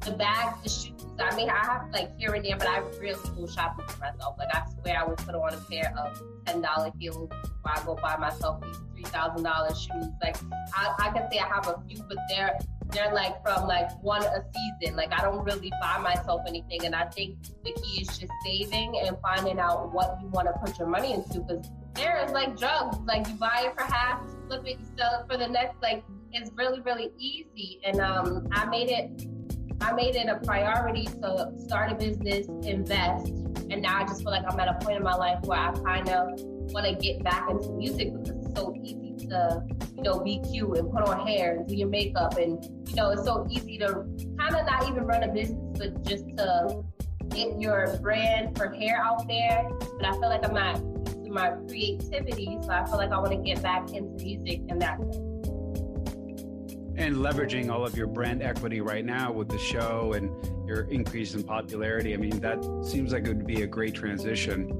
the 0.00 0.12
bags, 0.12 0.62
the 0.62 0.68
shoes. 0.68 0.97
I 1.20 1.34
mean, 1.36 1.50
I 1.50 1.58
have 1.58 1.90
like 1.92 2.16
here 2.18 2.32
and 2.34 2.44
there, 2.44 2.56
but 2.56 2.68
I 2.68 2.78
really 3.00 3.18
go 3.36 3.46
shopping 3.46 3.86
for 3.88 3.98
myself. 3.98 4.36
Like 4.38 4.54
I 4.54 4.62
swear, 4.80 4.98
I 4.98 5.04
would 5.04 5.18
put 5.18 5.34
on 5.34 5.52
a 5.52 5.60
pair 5.70 5.92
of 5.98 6.22
ten 6.46 6.60
dollar 6.60 6.92
heels 6.98 7.28
before 7.28 7.52
I 7.64 7.84
go 7.84 7.94
buy 7.96 8.16
myself 8.16 8.62
these 8.62 8.76
three 8.94 9.04
thousand 9.04 9.42
dollar 9.42 9.74
shoes. 9.74 10.06
Like 10.22 10.36
I, 10.74 10.94
I 10.98 11.10
can 11.10 11.30
say 11.30 11.38
I 11.38 11.48
have 11.48 11.66
a 11.66 11.82
few, 11.88 12.02
but 12.08 12.18
they're 12.28 12.58
they're 12.92 13.12
like 13.12 13.42
from 13.42 13.66
like 13.66 13.90
one 14.02 14.22
a 14.22 14.44
season. 14.54 14.96
Like 14.96 15.12
I 15.12 15.22
don't 15.22 15.44
really 15.44 15.72
buy 15.80 15.98
myself 15.98 16.42
anything, 16.46 16.84
and 16.84 16.94
I 16.94 17.06
think 17.06 17.42
the 17.64 17.72
key 17.72 18.02
is 18.02 18.08
just 18.18 18.32
saving 18.44 19.00
and 19.04 19.16
finding 19.20 19.58
out 19.58 19.92
what 19.92 20.18
you 20.20 20.28
want 20.28 20.48
to 20.48 20.52
put 20.64 20.78
your 20.78 20.88
money 20.88 21.14
into. 21.14 21.40
Because 21.40 21.68
there 21.94 22.24
is 22.24 22.32
like 22.32 22.56
drugs, 22.56 22.96
like 23.06 23.26
you 23.26 23.34
buy 23.34 23.64
it 23.66 23.74
for 23.74 23.92
half, 23.92 24.22
flip 24.46 24.66
it, 24.66 24.78
you 24.78 24.86
sell 24.96 25.20
it 25.20 25.30
for 25.30 25.36
the 25.36 25.48
next. 25.48 25.82
Like 25.82 26.04
it's 26.32 26.50
really 26.54 26.80
really 26.80 27.10
easy, 27.18 27.80
and 27.84 28.00
um, 28.00 28.46
I 28.52 28.66
made 28.66 28.88
it. 28.90 29.26
I 29.80 29.92
made 29.92 30.16
it 30.16 30.28
a 30.28 30.36
priority 30.44 31.04
to 31.04 31.52
start 31.58 31.92
a 31.92 31.94
business, 31.94 32.46
invest, 32.62 33.28
and 33.70 33.82
now 33.82 33.98
I 33.98 34.04
just 34.04 34.22
feel 34.22 34.32
like 34.32 34.44
I'm 34.48 34.58
at 34.58 34.68
a 34.68 34.84
point 34.84 34.96
in 34.96 35.02
my 35.02 35.14
life 35.14 35.38
where 35.44 35.58
I 35.58 35.72
kind 35.72 36.08
of 36.08 36.40
want 36.72 36.86
to 36.86 36.94
get 36.94 37.22
back 37.22 37.48
into 37.50 37.70
music 37.72 38.12
because 38.12 38.30
it's 38.30 38.54
so 38.54 38.74
easy 38.82 39.26
to, 39.28 39.62
you 39.96 40.02
know, 40.02 40.20
be 40.20 40.40
cute 40.50 40.76
and 40.76 40.90
put 40.90 41.02
on 41.02 41.26
hair 41.26 41.56
and 41.56 41.68
do 41.68 41.76
your 41.76 41.88
makeup. 41.88 42.36
And, 42.36 42.64
you 42.88 42.94
know, 42.94 43.10
it's 43.10 43.24
so 43.24 43.46
easy 43.50 43.78
to 43.78 44.04
kind 44.38 44.54
of 44.54 44.66
not 44.66 44.88
even 44.88 45.04
run 45.04 45.22
a 45.22 45.28
business, 45.28 45.78
but 45.78 46.02
just 46.04 46.26
to 46.36 46.82
get 47.30 47.60
your 47.60 47.98
brand 47.98 48.56
for 48.56 48.70
hair 48.70 49.00
out 49.02 49.26
there. 49.28 49.68
But 49.96 50.06
I 50.06 50.12
feel 50.12 50.28
like 50.28 50.44
I'm 50.44 50.54
not 50.54 50.82
my 51.30 51.50
creativity. 51.68 52.58
So 52.62 52.70
I 52.70 52.84
feel 52.86 52.96
like 52.96 53.12
I 53.12 53.18
want 53.18 53.32
to 53.32 53.38
get 53.38 53.62
back 53.62 53.92
into 53.92 54.24
music 54.24 54.62
and 54.68 54.80
that. 54.80 54.98
And 56.98 57.16
leveraging 57.16 57.70
all 57.70 57.86
of 57.86 57.96
your 57.96 58.08
brand 58.08 58.42
equity 58.42 58.80
right 58.80 59.04
now 59.04 59.32
with 59.32 59.48
the 59.48 59.58
show 59.58 60.12
and 60.14 60.30
your 60.68 60.82
increase 60.90 61.34
in 61.34 61.44
popularity. 61.44 62.12
I 62.12 62.16
mean, 62.16 62.40
that 62.40 62.62
seems 62.82 63.12
like 63.12 63.24
it 63.24 63.28
would 63.28 63.46
be 63.46 63.62
a 63.62 63.66
great 63.66 63.94
transition 63.94 64.76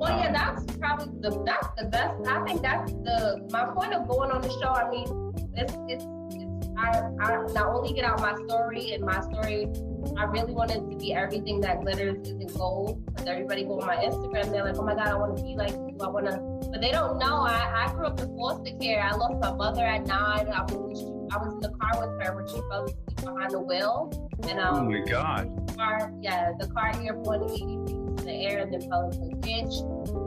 well, 0.00 0.18
yeah, 0.18 0.28
um, 0.28 0.32
that's 0.32 0.78
probably 0.78 1.20
the 1.20 1.42
that's 1.44 1.68
the 1.76 1.84
best. 1.84 2.26
I 2.26 2.42
think 2.44 2.62
that's 2.62 2.90
the 2.90 3.46
my 3.52 3.66
point 3.66 3.92
of 3.92 4.08
going 4.08 4.30
on 4.30 4.40
the 4.40 4.48
show. 4.48 4.72
I 4.72 4.88
mean, 4.88 5.04
it's 5.54 5.74
it's, 5.88 6.06
it's 6.40 6.68
I, 6.78 7.02
I 7.20 7.44
not 7.52 7.66
only 7.66 7.92
get 7.92 8.06
out 8.06 8.18
my 8.18 8.34
story 8.46 8.92
and 8.92 9.04
my 9.04 9.20
story. 9.20 9.68
I 10.16 10.24
really 10.24 10.54
wanted 10.54 10.90
to 10.90 10.96
be 10.96 11.12
everything 11.12 11.60
that 11.60 11.82
glitters 11.82 12.16
isn't 12.26 12.56
gold. 12.56 13.04
Because 13.04 13.26
everybody 13.26 13.64
go 13.64 13.78
on 13.78 13.86
my 13.86 13.96
Instagram, 13.96 14.50
they're 14.50 14.64
like, 14.64 14.78
"Oh 14.78 14.84
my 14.84 14.94
God, 14.94 15.08
I 15.08 15.14
want 15.16 15.36
to 15.36 15.42
be 15.42 15.54
like 15.54 15.72
you. 15.72 15.98
I 16.00 16.08
want 16.08 16.24
to," 16.24 16.70
but 16.72 16.80
they 16.80 16.92
don't 16.92 17.18
know. 17.18 17.42
I, 17.42 17.84
I 17.84 17.92
grew 17.92 18.06
up 18.06 18.18
in 18.20 18.34
foster 18.38 18.72
care. 18.80 19.02
I 19.02 19.14
lost 19.14 19.38
my 19.38 19.52
mother 19.52 19.84
at 19.84 20.06
nine. 20.06 20.48
I 20.48 20.62
was 20.62 21.19
I 21.32 21.36
was 21.36 21.54
in 21.54 21.60
the 21.60 21.70
car 21.70 22.00
with 22.00 22.22
her 22.22 22.34
when 22.34 22.46
she 22.48 22.60
fell 22.68 22.84
asleep 22.84 23.16
behind 23.16 23.50
the 23.52 23.60
wheel. 23.60 24.30
And 24.48 24.58
um, 24.58 24.74
oh 24.74 24.90
my 24.90 25.00
God. 25.00 25.68
The 25.68 25.74
Car, 25.74 26.12
yeah, 26.20 26.52
the 26.58 26.66
car 26.68 26.92
airborne 27.00 27.44
80 27.44 27.56
feet 27.56 27.66
in 27.66 28.16
the 28.16 28.32
air 28.32 28.58
and 28.58 28.72
then 28.72 28.82
fell 28.88 29.08
into 29.08 29.22
a 29.22 29.40
ditch. 29.40 29.78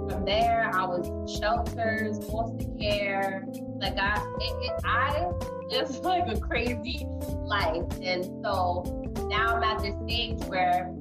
From 0.09 0.25
there, 0.25 0.71
I 0.73 0.85
was 0.85 1.37
shelters, 1.37 2.25
foster 2.29 2.67
care. 2.79 3.45
Like 3.79 3.97
I, 3.97 4.23
it, 4.39 4.55
it, 4.61 4.81
I 4.85 5.31
just 5.69 6.03
like 6.03 6.27
a 6.27 6.39
crazy 6.39 7.05
life. 7.43 7.83
And 8.01 8.23
so 8.43 8.83
now 9.27 9.57
I'm 9.57 9.63
at 9.63 9.81
this 9.81 9.95
stage 10.05 10.39
where 10.45 10.93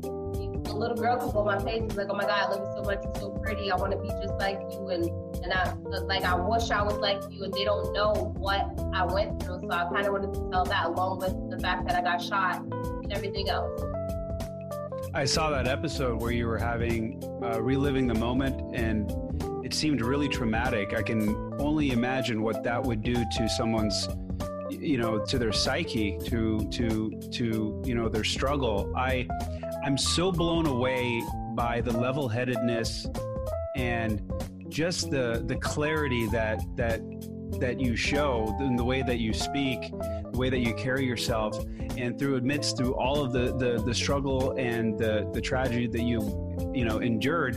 a 0.73 0.76
little 0.76 0.97
girl 0.97 1.19
can 1.19 1.31
go 1.31 1.41
on 1.41 1.59
my 1.59 1.64
page 1.64 1.83
and 1.83 1.97
like, 1.97 2.09
oh 2.11 2.14
my 2.14 2.25
God, 2.25 2.31
I 2.31 2.49
love 2.49 2.61
you 2.61 2.73
so 2.76 2.83
much. 2.83 3.05
You're 3.05 3.14
so 3.17 3.31
pretty. 3.43 3.71
I 3.71 3.76
want 3.76 3.93
to 3.93 3.99
be 3.99 4.09
just 4.09 4.35
like 4.38 4.61
you. 4.73 4.88
And 4.88 5.05
and 5.45 5.52
I 5.52 5.75
like 6.05 6.25
I 6.25 6.35
wish 6.35 6.71
I 6.71 6.83
was 6.83 6.97
like 6.97 7.21
you. 7.31 7.45
And 7.45 7.52
they 7.52 7.64
don't 7.64 7.93
know 7.93 8.35
what 8.38 8.67
I 8.95 9.05
went 9.05 9.43
through. 9.43 9.61
So 9.61 9.71
I 9.71 9.85
kind 9.93 10.07
of 10.07 10.12
wanted 10.12 10.35
to 10.35 10.50
tell 10.50 10.64
that 10.64 10.87
along 10.87 11.19
with 11.19 11.50
the 11.50 11.59
fact 11.59 11.87
that 11.88 11.97
I 11.97 12.02
got 12.02 12.23
shot 12.23 12.62
and 12.62 13.12
everything 13.12 13.49
else. 13.49 13.81
I 15.14 15.26
saw 15.26 15.50
that 15.50 15.69
episode 15.69 16.23
where 16.23 16.33
you 16.33 16.47
were 16.47 16.59
having 16.59 17.23
uh, 17.43 17.61
reliving 17.61 18.07
the 18.07 18.14
moment, 18.14 18.75
and 18.75 19.12
it 19.62 19.75
seemed 19.75 20.00
really 20.00 20.29
traumatic. 20.29 20.95
I 20.95 21.02
can 21.02 21.29
only 21.61 21.91
imagine 21.91 22.41
what 22.41 22.62
that 22.64 22.83
would 22.83 23.02
do 23.02 23.14
to 23.14 23.49
someone's, 23.50 24.09
you 24.71 24.97
know, 24.97 25.19
to 25.26 25.38
their 25.38 25.52
psyche, 25.52 26.17
to 26.29 26.67
to 26.71 27.11
to 27.31 27.83
you 27.85 27.95
know 27.95 28.09
their 28.09 28.25
struggle. 28.25 28.91
I 28.97 29.29
I'm 29.85 29.99
so 29.99 30.31
blown 30.31 30.67
away 30.67 31.25
by 31.55 31.81
the 31.81 31.93
level-headedness 31.93 33.09
and 33.75 34.23
just 34.69 35.11
the 35.11 35.43
the 35.47 35.57
clarity 35.57 36.29
that 36.29 36.61
that 36.77 37.01
that 37.59 37.81
you 37.81 37.97
show 37.97 38.57
in 38.61 38.77
the 38.77 38.85
way 38.85 39.03
that 39.03 39.19
you 39.19 39.33
speak 39.33 39.91
the 39.91 40.39
way 40.39 40.49
that 40.51 40.61
you 40.61 40.73
carry 40.75 41.05
yourself 41.05 41.65
and 41.97 42.19
through 42.19 42.37
amidst 42.37 42.77
through 42.77 42.95
all 42.95 43.25
of 43.25 43.33
the 43.33 43.57
the, 43.57 43.83
the 43.85 43.93
struggle 43.93 44.53
and 44.53 44.97
the 44.99 45.29
the 45.35 45.41
tragedy 45.41 45.89
that 45.89 46.03
you 46.03 46.21
you 46.73 46.85
know 46.85 46.99
endured 46.99 47.57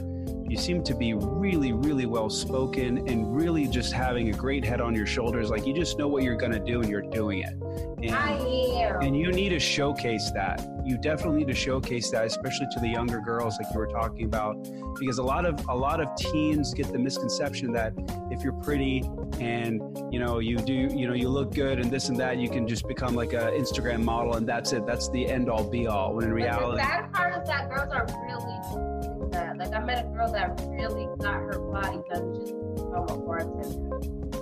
you 0.50 0.58
seem 0.58 0.84
to 0.84 0.96
be 0.96 1.13
really 1.13 1.74
really 1.74 2.08
well 2.08 2.29
spoken 2.29 3.08
and 3.08 3.36
really 3.36 3.67
just 3.67 3.94
having 3.94 4.29
a 4.29 4.34
great 4.34 4.63
head 4.63 4.82
on 4.82 4.94
your 4.94 5.08
shoulders. 5.08 5.50
Like 5.50 5.65
you 5.65 5.74
just 5.74 5.98
know 5.98 6.08
what 6.08 6.24
you're 6.24 6.38
to 6.38 6.60
do 6.60 6.82
and 6.82 6.89
you're 6.89 7.01
doing 7.01 7.39
it 7.39 7.55
and, 8.01 8.12
I 8.12 8.38
am. 8.38 9.01
and 9.01 9.17
you 9.17 9.32
need 9.32 9.50
to 9.50 9.60
showcase 9.60 10.32
that 10.32 10.65
you 10.84 10.98
definitely 10.98 11.39
need 11.39 11.48
to 11.48 11.55
showcase 11.55 12.12
that 12.12 12.25
especially 12.25 12.67
to 12.72 12.79
the 12.79 12.88
younger 12.88 13.20
girls 13.20 13.58
like 13.58 13.67
you 13.74 13.79
were 13.79 13.88
talking 13.88 14.25
about 14.25 14.55
because 15.00 15.17
a 15.17 15.24
lot 15.24 15.46
of 15.46 15.60
a 15.67 15.75
lot 15.75 16.00
of 16.00 16.15
teens 16.15 16.74
get 16.74 16.91
the 16.91 17.00
misconception 17.00 17.72
that 17.72 17.94
if 18.32 18.44
you're 18.44 18.53
pretty 18.53 19.03
and 19.39 19.82
you 20.12 20.20
know 20.20 20.39
you 20.39 20.58
do 20.58 20.74
you 20.74 21.08
know 21.08 21.13
you 21.13 21.29
look 21.29 21.53
good 21.53 21.79
and 21.79 21.89
this 21.89 22.10
and 22.10 22.17
that 22.17 22.38
you 22.38 22.50
can 22.50 22.67
just 22.67 22.88
become 22.88 23.15
like 23.15 23.34
a 23.34 23.51
instagram 23.51 24.03
model 24.03 24.36
and 24.36 24.48
that's 24.48 24.74
it 24.74 24.86
that's 24.86 25.10
the 25.10 25.27
end 25.27 25.50
all 25.50 25.63
be 25.63 25.88
all 25.88 26.13
when 26.13 26.25
in 26.25 26.29
But 26.32 26.36
reality 26.36 26.77
the 26.77 26.84
sad 26.84 27.13
part 27.13 27.41
is 27.41 27.48
that 27.48 27.70
girls 27.70 27.91
are 27.91 28.05
really 28.27 28.96
that. 29.36 29.58
Like 29.58 29.74
I 29.74 29.79
met 29.79 30.05
a 30.05 30.08
girl 30.10 30.32
that 30.32 30.62
really 30.70 31.08
got 31.20 31.34
her 31.34 31.60
body 31.60 32.00
done 32.10 32.36
just 32.36 32.51
for 32.51 33.05
a 33.10 33.17
bartender. 33.17 34.00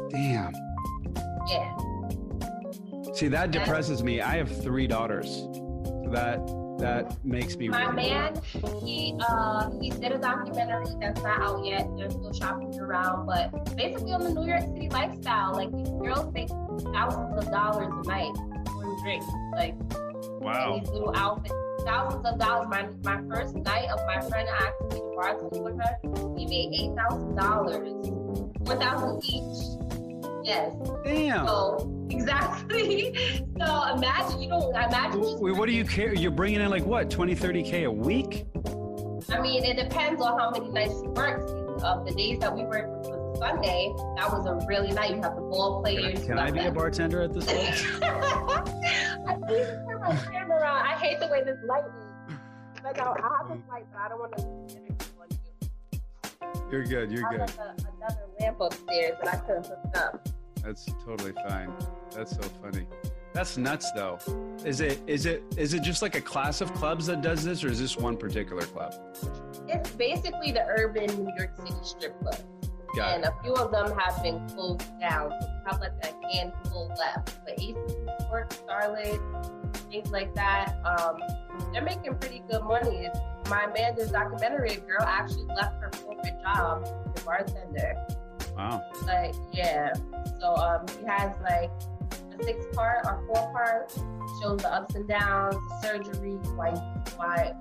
damn 0.09 0.53
Yeah. 1.47 1.75
See 3.13 3.27
that 3.27 3.51
depresses 3.51 4.03
me 4.03 4.21
i 4.21 4.35
have 4.37 4.49
three 4.63 4.87
daughters 4.87 5.47
so 6.03 6.09
that 6.11 6.39
that 6.79 7.23
makes 7.23 7.55
me 7.55 7.69
My 7.69 7.85
really- 7.85 8.09
man, 8.09 8.41
he 8.83 9.15
uh 9.29 9.69
he 9.79 9.89
did 9.91 10.11
a 10.11 10.17
documentary 10.17 10.85
that's 10.99 11.21
not 11.21 11.39
out 11.41 11.63
yet. 11.63 11.87
They're 11.95 12.09
still 12.09 12.33
shopping 12.33 12.77
around, 12.77 13.25
but 13.27 13.75
basically 13.77 14.11
on 14.11 14.21
the 14.23 14.33
New 14.33 14.45
York 14.45 14.63
City 14.63 14.89
lifestyle, 14.89 15.53
like 15.53 15.71
these 15.71 15.87
girls 15.91 16.33
make 16.33 16.49
thousands 16.49 17.37
of 17.45 17.51
dollars 17.51 17.87
a 17.87 18.07
night 18.09 18.33
on 18.67 19.03
drinks, 19.03 19.25
like 19.53 19.75
wow 20.41 20.79
these 20.79 20.89
little 20.89 21.15
outfits, 21.15 21.53
thousands 21.85 22.25
of 22.25 22.37
dollars. 22.39 22.67
My 22.67 22.89
my 23.03 23.21
first 23.33 23.55
night 23.55 23.87
of 23.89 23.99
my 24.07 24.19
friend 24.27 24.49
asked 24.49 24.81
me 24.81 24.97
to 24.99 25.15
bartend 25.15 25.61
with 25.63 25.77
her, 25.79 26.25
we 26.33 26.45
made 26.47 26.73
eight 26.73 26.91
thousand 26.97 27.35
dollars, 27.35 27.87
one 28.59 28.79
thousand 28.79 29.23
each. 29.23 30.43
Yes. 30.43 30.73
damn 31.05 31.45
So 31.47 32.02
exactly. 32.13 33.39
So 33.59 33.95
imagine 33.95 34.41
you 34.41 34.49
don't 34.49 34.71
imagine 34.71 35.21
Wait, 35.39 35.55
what 35.55 35.67
do 35.67 35.73
you 35.73 35.85
care 35.85 36.13
you're 36.13 36.31
bringing 36.31 36.59
in 36.59 36.69
like 36.69 36.83
what 36.83 37.09
20 37.09 37.35
30k 37.35 37.85
a 37.85 37.91
week 37.91 38.45
I 39.29 39.39
mean, 39.39 39.63
it 39.63 39.77
depends 39.77 40.21
on 40.21 40.37
how 40.37 40.51
many 40.51 40.69
nights 40.69 41.01
you 41.01 41.09
work. 41.11 41.41
Of 41.77 41.83
um, 41.83 42.05
the 42.05 42.13
days 42.13 42.39
that 42.39 42.55
we 42.55 42.63
worked 42.63 43.07
was 43.07 43.39
Sunday, 43.39 43.91
that 44.17 44.31
was 44.31 44.45
a 44.45 44.65
really 44.67 44.91
night. 44.91 45.15
You 45.15 45.21
have 45.21 45.35
the 45.35 45.41
ball 45.41 45.81
players. 45.81 46.23
can 46.23 46.37
i 46.37 46.51
be 46.51 46.59
a 46.59 46.71
bartender 46.71 47.21
at 47.23 47.33
this 47.33 47.45
point 47.45 48.03
I 48.03 49.35
please 49.47 49.67
turn 49.67 49.99
my 49.99 50.15
camera 50.31 50.67
on. 50.67 50.85
I 50.85 50.95
hate 50.97 51.19
the 51.19 51.27
way 51.27 51.43
this 51.43 51.57
light 51.65 51.83
is. 51.85 52.35
Like 52.83 52.99
I, 52.99 53.05
I 53.05 53.37
have 53.37 53.49
a 53.49 53.71
light, 53.71 53.85
but 53.91 54.01
I 54.01 54.09
don't 54.09 54.19
want 54.19 54.37
to. 54.37 54.43
you're 56.71 56.83
good 56.83 57.11
you're 57.11 57.25
I 57.27 57.31
good 57.31 57.41
a, 57.41 57.75
another 57.97 58.25
lamp 58.39 58.59
upstairs 58.59 59.17
that 59.23 59.33
I 59.33 59.37
couldn't 59.37 59.65
hook 59.65 59.79
up. 59.95 60.29
That's 60.63 60.85
totally 61.05 61.33
fine. 61.47 61.71
That's 62.15 62.35
so 62.35 62.41
funny. 62.61 62.87
That's 63.33 63.57
nuts 63.57 63.91
though. 63.91 64.19
Is 64.63 64.79
it 64.79 65.01
is 65.07 65.25
it 65.25 65.43
is 65.57 65.73
it 65.73 65.81
just 65.81 66.01
like 66.01 66.15
a 66.15 66.21
class 66.21 66.61
of 66.61 66.73
clubs 66.73 67.07
that 67.07 67.21
does 67.21 67.43
this 67.43 67.63
or 67.63 67.67
is 67.67 67.79
this 67.79 67.97
one 67.97 68.15
particular 68.15 68.61
club? 68.61 68.93
It's 69.67 69.89
basically 69.91 70.51
the 70.51 70.65
urban 70.67 71.07
New 71.23 71.33
York 71.37 71.55
City 71.57 71.73
strip 71.81 72.19
club. 72.21 72.37
Got 72.95 73.15
and 73.15 73.25
it. 73.25 73.31
a 73.35 73.43
few 73.43 73.55
of 73.55 73.71
them 73.71 73.97
have 73.97 74.21
been 74.21 74.47
closed 74.49 74.83
down. 74.99 75.31
So 75.41 75.47
have 75.65 75.81
like 75.81 75.93
a 76.03 76.27
handful 76.35 76.93
left. 76.97 77.39
But 77.43 77.59
Ace 77.59 77.75
Court, 78.29 78.49
Starlet, 78.67 79.89
things 79.91 80.11
like 80.11 80.35
that, 80.35 80.75
um, 80.85 81.17
they're 81.73 81.81
making 81.81 82.15
pretty 82.15 82.43
good 82.49 82.63
money. 82.63 83.09
My 83.49 83.65
man 83.65 83.95
did 83.95 84.11
documentary, 84.11 84.73
a 84.73 84.79
girl 84.79 85.01
actually 85.01 85.45
left 85.55 85.81
her 85.81 85.89
corporate 86.03 86.39
job 86.41 86.83
as 86.83 87.21
a 87.21 87.25
bartender. 87.25 87.95
Wow. 88.55 88.83
Like, 89.07 89.33
yeah. 89.51 89.93
So 90.39 90.55
um, 90.55 90.85
he 90.99 91.05
has 91.05 91.31
like 91.41 91.71
a 92.39 92.43
six 92.43 92.65
part 92.75 93.05
or 93.05 93.23
four 93.27 93.51
part, 93.51 93.91
shows 94.41 94.61
the 94.61 94.73
ups 94.73 94.95
and 94.95 95.07
downs, 95.07 95.55
the 95.55 95.81
surgery, 95.81 96.33
why 96.55 96.71
why 97.15 97.53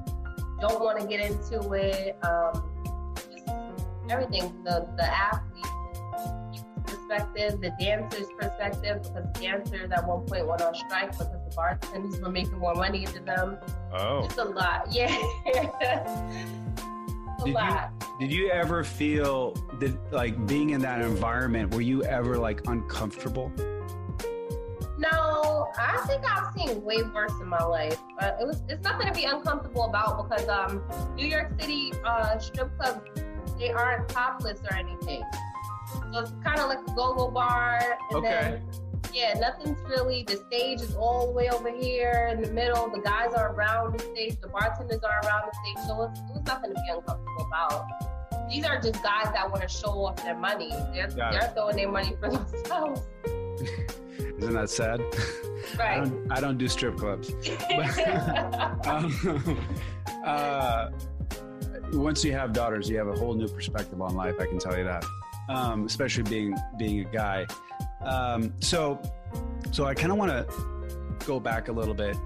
don't 0.60 0.80
want 0.80 1.00
to 1.00 1.06
get 1.06 1.20
into 1.20 1.72
it, 1.72 2.16
um, 2.24 3.14
just 3.30 3.48
everything. 4.10 4.62
The 4.64 4.88
the 4.96 5.04
athlete 5.04 5.66
perspective, 6.86 7.60
the 7.60 7.72
dancer's 7.78 8.28
perspective, 8.38 9.02
because 9.02 9.26
dancers 9.40 9.90
at 9.90 10.06
one 10.06 10.26
point 10.26 10.46
went 10.46 10.62
on 10.62 10.74
strike 10.74 11.12
because 11.12 11.28
the 11.28 11.52
bartenders 11.54 12.20
were 12.20 12.30
making 12.30 12.58
more 12.58 12.74
money 12.74 13.06
than 13.06 13.24
them. 13.24 13.58
Oh. 13.92 14.24
It's 14.24 14.38
a 14.38 14.44
lot, 14.44 14.88
yeah. 14.90 15.16
Did 17.44 17.54
you- 17.54 18.18
Did 18.20 18.32
you 18.32 18.50
ever 18.50 18.84
feel 18.84 19.52
that 19.80 20.12
like 20.12 20.46
being 20.46 20.70
in 20.70 20.80
that 20.82 21.00
environment, 21.00 21.74
were 21.74 21.80
you 21.80 22.02
ever 22.04 22.36
like 22.38 22.60
uncomfortable? 22.68 23.50
No, 24.98 25.68
I 25.78 26.04
think 26.06 26.22
I've 26.30 26.52
seen 26.54 26.82
way 26.84 27.02
worse 27.02 27.32
in 27.40 27.48
my 27.48 27.62
life. 27.64 27.98
But 28.18 28.38
it 28.40 28.46
was 28.46 28.62
it's 28.68 28.84
nothing 28.84 29.08
to 29.08 29.12
be 29.12 29.24
uncomfortable 29.24 29.84
about 29.84 30.28
because 30.28 30.48
um 30.48 30.82
New 31.16 31.26
York 31.26 31.52
City 31.60 31.92
uh 32.04 32.38
strip 32.38 32.76
clubs 32.78 33.00
they 33.58 33.70
aren't 33.70 34.08
topless 34.08 34.60
or 34.70 34.76
anything. 34.76 35.22
So 36.12 36.20
it's 36.20 36.32
kind 36.44 36.58
of 36.60 36.68
like 36.68 36.78
a 36.86 36.94
go-go 36.94 37.30
bar 37.30 37.80
and 38.10 38.16
Okay. 38.18 38.60
then 38.62 38.62
yeah, 39.12 39.34
nothing's 39.38 39.78
really 39.88 40.22
the 40.24 40.36
stage 40.48 40.80
is 40.80 40.94
all 40.94 41.26
the 41.26 41.32
way 41.32 41.48
over 41.50 41.70
here 41.70 42.28
in 42.32 42.42
the 42.42 42.50
middle. 42.50 42.88
The 42.90 43.00
guys 43.00 43.32
are 43.34 43.52
around 43.54 43.98
the 43.98 44.04
stage, 44.04 44.40
the 44.40 44.48
bartenders 44.48 45.00
are 45.02 45.20
around 45.26 45.50
the 45.50 45.56
stage, 45.74 45.86
so 45.86 46.02
it's, 46.04 46.18
it 46.20 46.24
was 46.34 46.42
nothing 46.46 46.70
to 46.70 46.80
be 46.80 46.88
uncomfortable 46.90 47.46
about. 47.46 47.86
These 48.50 48.64
are 48.64 48.80
just 48.80 49.02
guys 49.02 49.32
that 49.32 49.50
want 49.50 49.62
to 49.62 49.68
show 49.68 50.04
off 50.06 50.16
their 50.16 50.36
money. 50.36 50.70
They're, 50.92 51.08
they're 51.08 51.50
throwing 51.54 51.76
their 51.76 51.90
money 51.90 52.14
for 52.20 52.28
themselves. 52.32 53.00
Isn't 54.38 54.54
that 54.54 54.70
sad? 54.70 55.00
I 55.74 55.76
Right. 55.78 56.04
don't, 56.04 56.32
I 56.32 56.40
don't 56.40 56.58
do 56.58 56.68
strip 56.68 56.96
clubs. 56.98 57.32
Um, 58.84 59.58
uh, 60.24 60.90
once 61.92 62.24
you 62.24 62.32
have 62.32 62.52
daughters, 62.52 62.90
you 62.90 62.98
have 62.98 63.08
a 63.08 63.14
whole 63.16 63.34
new 63.34 63.48
perspective 63.48 64.00
on 64.02 64.14
life. 64.14 64.34
I 64.40 64.46
can 64.46 64.58
tell 64.58 64.76
you 64.76 64.84
that, 64.84 65.04
um, 65.48 65.86
especially 65.86 66.24
being 66.24 66.54
being 66.78 67.00
a 67.00 67.04
guy. 67.04 67.46
Um, 68.04 68.52
so, 68.60 69.00
so 69.70 69.84
I 69.84 69.94
kind 69.94 70.12
of 70.12 70.18
want 70.18 70.30
to 70.30 70.46
go 71.26 71.38
back 71.40 71.68
a 71.68 71.72
little 71.72 71.94
bit. 71.94 72.16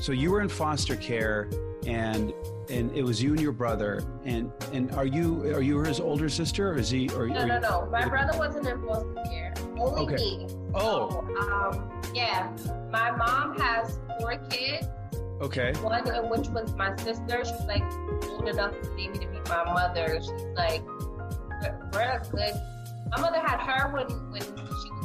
So 0.00 0.12
you 0.12 0.30
were 0.30 0.40
in 0.40 0.48
foster 0.48 0.96
care, 0.96 1.48
and 1.86 2.32
and 2.70 2.90
it 2.92 3.02
was 3.04 3.22
you 3.22 3.30
and 3.30 3.40
your 3.40 3.52
brother. 3.52 4.02
And 4.24 4.50
and 4.72 4.90
are 4.92 5.06
you 5.06 5.42
are 5.54 5.62
you 5.62 5.80
his 5.82 6.00
older 6.00 6.28
sister, 6.28 6.70
or 6.70 6.78
is 6.78 6.90
he? 6.90 7.08
Or, 7.10 7.26
No, 7.28 7.46
no, 7.46 7.58
no. 7.58 7.88
My 7.90 8.06
brother 8.08 8.36
wasn't 8.38 8.66
in 8.66 8.82
foster 8.84 9.22
care. 9.30 9.54
Only 9.78 10.02
Okay. 10.02 10.16
me. 10.16 10.48
Oh. 10.74 11.10
So, 11.10 11.38
um, 11.38 12.02
yeah. 12.14 12.50
My 12.90 13.10
mom 13.12 13.58
has 13.58 13.98
four 14.18 14.36
kids. 14.50 14.86
Okay. 15.40 15.72
One 15.80 16.08
of 16.08 16.28
which 16.30 16.48
was 16.48 16.72
my 16.74 16.94
sister. 16.96 17.44
She's 17.44 17.66
like 17.66 17.82
old 18.28 18.48
enough 18.48 18.74
maybe 18.96 19.18
to 19.18 19.26
be 19.26 19.38
my 19.48 19.64
mother. 19.64 20.18
She's 20.20 20.30
like, 20.56 20.82
we're, 21.92 22.00
a 22.00 22.22
good. 22.30 22.54
My 23.10 23.20
mother 23.20 23.40
had 23.40 23.60
her 23.60 23.92
when 23.92 24.06
when 24.30 24.42
she 24.42 24.50
was 24.50 24.86
18 24.86 24.92
and 25.02 25.03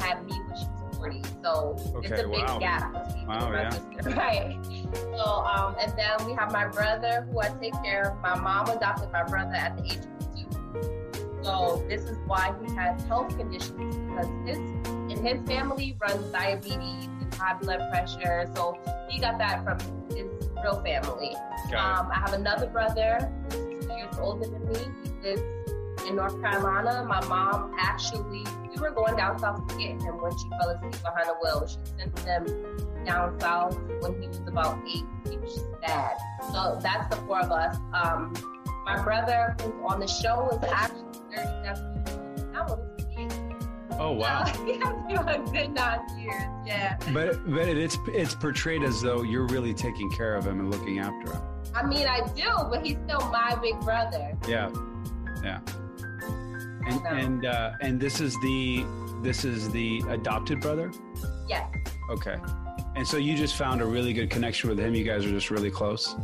had 0.00 0.24
me 0.26 0.32
when 0.32 0.56
she 0.56 0.64
was 0.66 0.96
40. 0.96 1.22
So 1.42 1.74
it's 1.78 2.12
Okay, 2.12 2.20
a 2.22 2.28
big 2.28 2.42
wow. 2.42 2.58
gap 2.58 2.92
between 2.92 3.26
Wow, 3.26 3.48
my 3.50 3.62
yeah. 3.62 4.14
Right. 4.16 4.58
So 5.16 5.24
um, 5.24 5.76
and 5.80 5.92
then 5.96 6.26
we 6.26 6.32
have 6.34 6.52
my 6.52 6.66
brother 6.66 7.26
who 7.30 7.40
I 7.40 7.48
take 7.60 7.74
care 7.84 8.10
of. 8.12 8.20
My 8.20 8.38
mom 8.38 8.68
adopted 8.68 9.10
my 9.12 9.22
brother 9.24 9.54
at 9.54 9.76
the 9.76 9.84
age 9.84 9.98
of 9.98 10.34
two. 10.34 11.42
So 11.42 11.82
this 11.88 12.02
is 12.02 12.18
why 12.26 12.54
he 12.66 12.74
has 12.74 13.00
health 13.04 13.36
conditions 13.36 13.96
because 13.96 14.26
his 14.46 14.58
in 15.10 15.24
his 15.24 15.40
family 15.48 15.96
runs 16.00 16.30
diabetes 16.32 17.06
and 17.20 17.34
high 17.34 17.54
blood 17.54 17.80
pressure. 17.90 18.46
So 18.54 18.76
he 19.08 19.18
got 19.20 19.38
that 19.38 19.64
from 19.64 19.78
his 20.14 20.26
real 20.62 20.82
family. 20.82 21.34
Um, 21.76 22.10
I 22.12 22.18
have 22.26 22.34
another 22.34 22.66
brother 22.66 23.32
who's 23.50 23.86
two 23.86 23.92
years 23.94 24.14
older 24.18 24.46
than 24.46 24.68
me. 24.68 24.80
He 25.22 25.28
lives 25.28 25.42
in 26.10 26.16
North 26.16 26.40
Carolina. 26.42 27.04
My 27.08 27.24
mom 27.26 27.74
actually, 27.78 28.44
we 28.68 28.80
were 28.80 28.90
going 28.90 29.16
down 29.16 29.38
south 29.38 29.66
to 29.68 29.76
get 29.76 30.02
him 30.02 30.20
when 30.20 30.36
she 30.36 30.48
fell 30.50 30.68
asleep 30.68 31.02
behind 31.02 31.28
a 31.28 31.34
wheel. 31.42 31.66
She 31.66 31.78
sent 31.96 32.18
him 32.18 33.04
down 33.04 33.40
south 33.40 33.78
when 34.00 34.20
he 34.20 34.28
was 34.28 34.40
about 34.46 34.78
eight. 34.86 35.04
He 35.30 35.38
was 35.38 35.54
just 35.54 35.80
bad. 35.80 36.16
So 36.52 36.78
that's 36.82 37.14
the 37.14 37.22
four 37.22 37.40
of 37.40 37.50
us. 37.50 37.76
Um, 37.94 38.34
my 38.84 39.02
brother 39.02 39.56
who's 39.60 39.72
on 39.86 40.00
the 40.00 40.08
show 40.08 40.48
is 40.50 40.70
actually 40.70 41.04
37. 41.34 42.52
That 42.52 42.68
was. 42.68 42.78
Oh 43.98 44.12
wow. 44.12 44.44
he 44.64 44.78
has 44.78 44.94
been 45.06 45.28
a 45.28 45.38
good 45.52 45.74
nine 45.74 46.00
years. 46.18 46.42
Yeah. 46.64 46.96
But 47.12 47.48
but 47.50 47.68
it's 47.68 47.98
it's 48.08 48.34
portrayed 48.34 48.82
as 48.82 49.02
though 49.02 49.20
you're 49.20 49.46
really 49.48 49.74
taking 49.74 50.10
care 50.10 50.36
of 50.36 50.46
him 50.46 50.58
and 50.58 50.70
looking 50.70 51.00
after 51.00 51.34
him. 51.34 51.42
I 51.74 51.84
mean, 51.84 52.06
I 52.06 52.26
do, 52.34 52.50
but 52.70 52.84
he's 52.84 52.96
still 53.04 53.20
my 53.30 53.58
big 53.60 53.78
brother. 53.80 54.38
Yeah, 54.48 54.70
yeah. 55.44 55.60
And 56.86 57.02
No. 57.04 57.10
and 57.10 57.46
uh, 57.46 57.72
and 57.80 58.00
this 58.00 58.20
is 58.20 58.34
the 58.40 58.84
this 59.22 59.44
is 59.44 59.70
the 59.70 60.02
adopted 60.08 60.60
brother. 60.60 60.90
Yes. 61.48 61.68
Okay. 62.10 62.36
And 62.96 63.06
so 63.06 63.16
you 63.18 63.36
just 63.36 63.56
found 63.56 63.80
a 63.80 63.86
really 63.86 64.12
good 64.12 64.30
connection 64.30 64.68
with 64.70 64.78
him. 64.78 64.94
You 64.94 65.04
guys 65.04 65.24
are 65.24 65.30
just 65.30 65.50
really 65.50 65.70
close. 65.70 66.16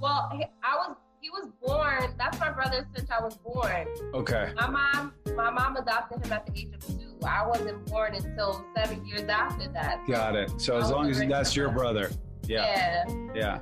Well, 0.00 0.30
I 0.62 0.74
was 0.76 0.96
he 1.20 1.30
was 1.30 1.48
born. 1.64 2.14
That's 2.18 2.38
my 2.40 2.50
brother 2.50 2.86
since 2.94 3.08
I 3.10 3.22
was 3.22 3.36
born. 3.36 3.86
Okay. 4.12 4.52
My 4.56 4.66
mom, 4.68 5.12
my 5.36 5.50
mom 5.50 5.76
adopted 5.76 6.24
him 6.26 6.32
at 6.32 6.44
the 6.46 6.52
age 6.58 6.74
of 6.74 6.84
two. 6.86 7.16
I 7.24 7.46
wasn't 7.46 7.86
born 7.86 8.14
until 8.14 8.64
seven 8.76 9.06
years 9.06 9.22
after 9.22 9.68
that. 9.68 10.00
Got 10.08 10.34
it. 10.34 10.50
So 10.60 10.76
as 10.78 10.90
long 10.90 11.08
as 11.08 11.20
that's 11.20 11.54
your 11.54 11.70
brother. 11.70 12.10
Yeah. 12.48 13.04
Yeah. 13.08 13.26
Yeah. 13.34 13.58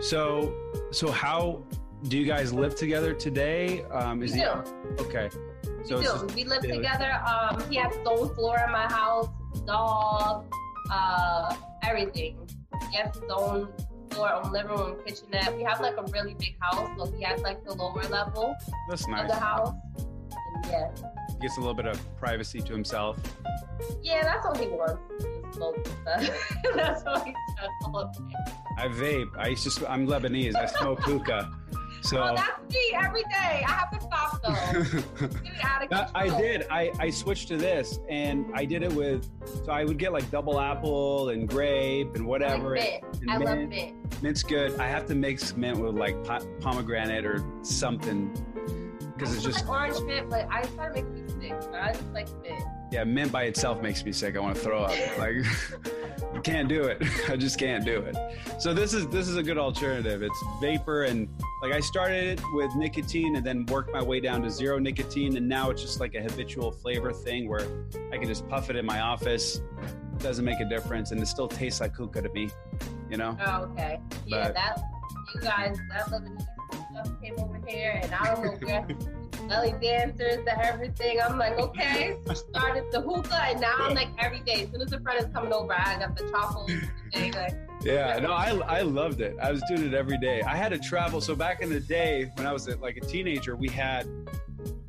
So 0.00 0.54
so 0.90 1.10
how 1.10 1.62
do 2.08 2.18
you 2.18 2.26
guys 2.26 2.52
live 2.52 2.74
together 2.74 3.14
today? 3.14 3.84
Um, 3.84 4.18
We 4.18 4.26
is 4.26 4.32
do. 4.32 4.38
he 4.40 4.44
okay? 5.04 5.30
So 5.84 5.98
we 5.98 6.04
do. 6.04 6.34
We 6.34 6.44
live 6.44 6.62
together. 6.62 7.12
Um, 7.26 7.62
he 7.68 7.76
has 7.76 7.94
his 7.94 8.06
own 8.06 8.34
floor 8.34 8.58
in 8.64 8.72
my 8.72 8.86
house, 8.92 9.28
dog, 9.66 10.44
uh, 10.90 11.56
everything. 11.82 12.48
He 12.90 12.96
has 12.98 13.14
his 13.14 13.24
own 13.30 13.68
floor, 14.10 14.32
own 14.32 14.52
living 14.52 14.70
room, 14.76 14.96
kitchenette. 15.06 15.56
We 15.56 15.62
have 15.64 15.80
like 15.80 15.96
a 15.96 16.02
really 16.12 16.34
big 16.34 16.56
house, 16.60 16.88
so 16.96 17.06
he 17.16 17.22
has 17.24 17.40
like 17.42 17.64
the 17.64 17.74
lower 17.74 18.02
level 18.04 18.54
that's 18.88 19.02
of 19.08 19.28
the 19.28 19.34
house. 19.34 19.74
And 20.54 20.66
yeah, 20.66 20.88
He 21.30 21.38
gets 21.40 21.56
a 21.56 21.60
little 21.60 21.74
bit 21.74 21.86
of 21.86 21.98
privacy 22.18 22.60
to 22.60 22.72
himself. 22.72 23.18
yeah, 24.02 24.22
that's 24.22 24.46
all 24.46 24.54
he 24.56 24.66
wants. 24.68 25.00
is 25.24 25.54
Smoke 25.56 25.76
and 25.76 25.86
stuff. 26.26 26.40
that's 26.74 27.02
all 27.04 27.20
he 27.24 27.32
does. 27.32 28.06
I 28.78 28.88
vape. 28.88 29.28
I 29.36 29.48
used 29.48 29.78
to. 29.78 29.90
I'm 29.90 30.06
Lebanese. 30.06 30.54
I 30.56 30.66
smoke 30.66 31.00
hookah. 31.00 31.50
So 32.02 32.20
Well, 32.20 32.34
that's 32.34 32.74
me 32.74 32.80
every 32.94 33.22
day. 33.24 33.64
I 33.66 33.70
have 33.70 33.90
to 33.90 34.06
stop 34.42 34.74
though. 34.74 35.26
Get 35.28 35.54
it 35.54 35.64
out 35.64 35.82
of 35.82 36.10
I 36.14 36.28
did. 36.40 36.66
I, 36.70 36.90
I 36.98 37.10
switched 37.10 37.48
to 37.48 37.56
this, 37.56 37.98
and 38.08 38.46
I 38.54 38.64
did 38.64 38.82
it 38.82 38.92
with. 38.92 39.28
So 39.64 39.72
I 39.72 39.84
would 39.84 39.98
get 39.98 40.12
like 40.12 40.30
double 40.30 40.60
apple 40.60 41.30
and 41.30 41.48
grape 41.48 42.14
and 42.14 42.24
I 42.24 42.26
whatever. 42.26 42.76
like 42.76 43.02
mint. 43.02 43.22
and 43.22 43.30
I 43.30 43.36
love 43.36 43.58
mint. 43.58 43.70
mint. 43.70 44.22
Mint's 44.22 44.42
good. 44.42 44.78
I 44.78 44.88
have 44.88 45.06
to 45.06 45.14
mix 45.14 45.56
mint 45.56 45.78
with 45.78 45.94
like 45.94 46.22
po- 46.24 46.46
pomegranate 46.60 47.24
or 47.24 47.44
something 47.62 48.32
because 49.16 49.34
it's 49.34 49.44
just 49.44 49.66
like 49.66 49.90
orange 49.92 50.04
mint, 50.06 50.28
but 50.30 50.48
I 50.50 50.62
to 50.62 50.90
make 50.92 51.08
me 51.08 51.22
sick. 51.40 51.54
I 51.72 51.92
just 51.92 52.12
like 52.12 52.28
mint. 52.42 52.62
yeah. 52.90 53.04
Mint 53.04 53.30
by 53.30 53.44
itself 53.44 53.80
makes 53.82 54.04
me 54.04 54.12
sick. 54.12 54.36
I 54.36 54.40
want 54.40 54.56
to 54.56 54.60
throw 54.60 54.82
up. 54.82 55.18
Like 55.18 55.44
can't 56.40 56.68
do 56.68 56.84
it. 56.84 57.02
I 57.28 57.36
just 57.36 57.58
can't 57.58 57.84
do 57.84 57.98
it. 58.00 58.16
So 58.60 58.72
this 58.72 58.94
is 58.94 59.06
this 59.08 59.28
is 59.28 59.36
a 59.36 59.42
good 59.42 59.58
alternative. 59.58 60.22
It's 60.22 60.44
vapor 60.60 61.04
and 61.04 61.28
like 61.62 61.72
I 61.72 61.80
started 61.80 62.38
it 62.38 62.44
with 62.54 62.74
nicotine 62.74 63.36
and 63.36 63.44
then 63.46 63.66
worked 63.66 63.92
my 63.92 64.02
way 64.02 64.20
down 64.20 64.42
to 64.42 64.50
zero 64.50 64.78
nicotine 64.78 65.36
and 65.36 65.48
now 65.48 65.70
it's 65.70 65.82
just 65.82 66.00
like 66.00 66.14
a 66.14 66.20
habitual 66.22 66.70
flavor 66.72 67.12
thing 67.12 67.48
where 67.48 67.66
I 68.12 68.18
can 68.18 68.26
just 68.26 68.48
puff 68.48 68.70
it 68.70 68.76
in 68.76 68.86
my 68.86 69.00
office. 69.00 69.60
Doesn't 70.18 70.44
make 70.44 70.60
a 70.60 70.68
difference 70.68 71.10
and 71.10 71.20
it 71.20 71.26
still 71.26 71.48
tastes 71.48 71.80
like 71.80 71.94
hookah 71.94 72.22
to 72.22 72.28
me. 72.30 72.48
You 73.10 73.16
know? 73.18 73.36
Oh, 73.44 73.64
okay. 73.72 74.00
Yeah, 74.26 74.44
But- 74.48 74.54
that 74.54 74.80
you 75.34 75.40
guys 75.40 75.78
that 75.90 76.06
Lebanese 76.06 76.46
stuff 76.92 77.20
came 77.22 77.34
over 77.38 77.58
here, 77.66 78.00
and 78.02 78.12
I 78.14 78.34
don't 78.34 78.44
know 78.44 78.66
where 78.66 78.86
belly 79.52 79.74
dancers 79.82 80.42
to 80.44 80.66
everything. 80.66 81.18
I'm 81.20 81.38
like, 81.38 81.58
okay. 81.58 82.16
Started 82.34 82.84
the 82.90 83.00
hookah, 83.00 83.42
and 83.42 83.60
now 83.60 83.74
I'm 83.78 83.94
like 83.94 84.08
every 84.18 84.40
day. 84.40 84.62
As 84.62 84.70
soon 84.70 84.80
as 84.80 84.92
a 84.92 85.00
friend 85.00 85.20
is 85.20 85.30
coming 85.32 85.52
over, 85.52 85.74
I 85.74 85.98
got 85.98 86.16
the 86.16 86.28
chocolate 86.30 86.72
thing. 87.12 87.32
Like, 87.32 87.54
Yeah, 87.82 88.18
no, 88.20 88.32
I, 88.32 88.50
I 88.66 88.80
loved 88.82 89.20
it. 89.20 89.36
I 89.42 89.50
was 89.52 89.62
doing 89.68 89.84
it 89.86 89.94
every 89.94 90.18
day. 90.18 90.40
I 90.42 90.56
had 90.56 90.70
to 90.72 90.78
travel. 90.78 91.20
So 91.20 91.34
back 91.34 91.60
in 91.60 91.68
the 91.68 91.80
day, 91.80 92.30
when 92.36 92.46
I 92.46 92.52
was 92.52 92.66
a, 92.68 92.76
like 92.76 92.96
a 92.96 93.00
teenager, 93.00 93.54
we 93.56 93.68
had 93.68 94.06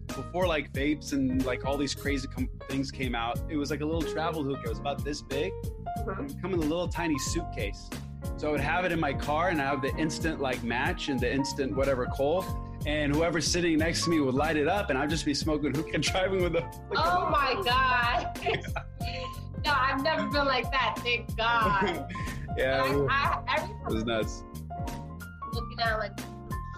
before 0.07 0.45
like 0.47 0.71
vapes 0.71 1.11
and 1.11 1.43
like 1.45 1.65
all 1.65 1.75
these 1.75 1.95
crazy 1.95 2.27
com- 2.27 2.49
things 2.69 2.91
came 2.91 3.15
out. 3.15 3.39
It 3.49 3.57
was 3.57 3.69
like 3.69 3.81
a 3.81 3.85
little 3.85 4.03
travel 4.13 4.43
hookah. 4.43 4.61
It 4.63 4.69
was 4.69 4.79
about 4.79 5.03
this 5.03 5.21
big. 5.21 5.51
Mhm. 5.99 6.17
would 6.17 6.41
come 6.41 6.53
in 6.53 6.59
a 6.59 6.63
little 6.63 6.87
tiny 6.87 7.17
suitcase. 7.19 7.89
So 8.37 8.47
I 8.47 8.51
would 8.51 8.61
have 8.61 8.85
it 8.85 8.91
in 8.91 8.99
my 8.99 9.13
car, 9.13 9.49
and 9.49 9.61
I 9.61 9.65
have 9.65 9.81
the 9.81 9.93
instant 9.97 10.39
like 10.39 10.63
match 10.63 11.09
and 11.09 11.19
the 11.19 11.31
instant 11.31 11.75
whatever 11.75 12.05
coal. 12.07 12.45
And 12.85 13.15
whoever's 13.15 13.47
sitting 13.47 13.77
next 13.77 14.03
to 14.03 14.09
me 14.09 14.19
would 14.19 14.35
light 14.35 14.57
it 14.57 14.67
up, 14.67 14.89
and 14.89 14.99
I'd 14.99 15.09
just 15.09 15.25
be 15.25 15.33
smoking 15.33 15.73
hookah, 15.73 15.97
driving 15.99 16.43
with 16.43 16.55
a. 16.55 16.59
Like 16.59 16.71
oh 16.95 17.29
my 17.29 17.61
god. 17.63 18.39
no, 19.65 19.71
I've 19.71 20.03
never 20.03 20.27
been 20.27 20.45
like 20.45 20.69
that. 20.71 20.99
Thank 20.99 21.35
God. 21.37 22.13
yeah, 22.57 22.85
it 22.85 23.07
I, 23.09 23.39
I, 23.47 23.61
every 23.61 23.75
time 23.75 23.93
was 23.93 24.05
nuts. 24.05 24.43
Looking 25.53 25.79
at 25.79 25.97
like, 25.97 26.19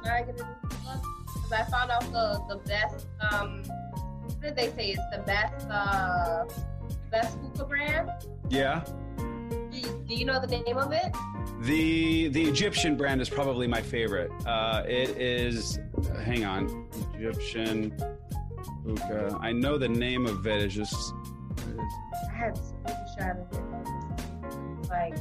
should 0.04 0.12
I 0.12 0.24
get 0.24 0.40
a? 0.40 0.48
Because 1.26 1.52
I 1.52 1.64
found 1.64 1.92
out 1.92 2.02
the 2.12 2.42
the 2.50 2.62
best. 2.68 3.08
Um, 3.32 3.64
what 4.24 4.42
did 4.42 4.56
they 4.56 4.70
say? 4.76 4.92
It's 4.92 5.02
the 5.12 5.24
best. 5.24 5.68
Uh, 5.70 6.46
best 7.12 7.38
hookah 7.40 7.66
brand. 7.66 8.10
Yeah. 8.50 8.84
Do 9.18 9.78
you, 9.78 10.06
do 10.08 10.16
you 10.16 10.26
know 10.26 10.40
the 10.40 10.48
name 10.48 10.78
of 10.78 10.92
it? 10.92 11.16
The 11.62 12.28
the 12.30 12.44
Egyptian 12.44 12.96
brand 12.96 13.22
is 13.22 13.30
probably 13.30 13.68
my 13.68 13.82
favorite. 13.82 14.32
Uh, 14.46 14.84
it 14.86 15.10
is. 15.18 15.80
Hang 16.24 16.46
on, 16.46 16.88
Egyptian 17.16 17.92
hookah. 18.86 19.38
I 19.42 19.52
know 19.52 19.78
the 19.78 19.90
name 19.90 20.26
of 20.26 20.46
it 20.48 20.62
is 20.64 20.74
just. 20.76 21.14
I 22.32 22.36
had 22.36 22.58
a 22.58 22.90
screenshot 22.92 23.52
of 23.52 23.58
it. 24.84 24.90
Like, 24.90 25.16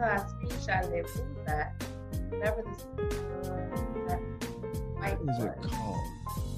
I 0.00 0.18
screenshotted 0.18 0.92
it. 0.92 1.46
That? 1.46 1.82
Remember 2.30 2.62
this? 2.62 2.82
Uh, 3.48 3.76
that 4.08 5.20
What 5.20 5.36
is 5.38 5.44
it 5.44 5.70
called? 5.70 5.96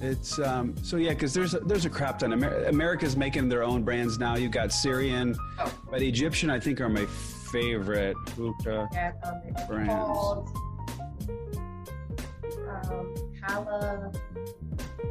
It's 0.00 0.38
um. 0.38 0.76
So 0.84 0.96
yeah, 0.96 1.10
because 1.10 1.34
there's 1.34 1.54
a, 1.54 1.60
there's 1.60 1.84
a 1.84 1.90
crap 1.90 2.20
ton. 2.20 2.32
Amer- 2.32 2.64
America's 2.66 3.16
making 3.16 3.48
their 3.48 3.62
own 3.64 3.82
brands 3.82 4.18
now. 4.18 4.36
You've 4.36 4.52
got 4.52 4.72
Syrian, 4.72 5.36
Oh. 5.58 5.72
but 5.90 6.02
Egyptian 6.02 6.50
I 6.50 6.60
think 6.60 6.80
are 6.80 6.88
my 6.88 7.04
favorite 7.06 8.16
hookah. 8.36 8.88
Yeah, 8.92 9.12
I 9.22 9.24
found 9.26 9.44
it. 9.44 9.54
It's 9.56 9.64
Brands. 9.66 9.92
called 9.92 10.48
um, 12.90 13.14
Hala, 13.42 14.12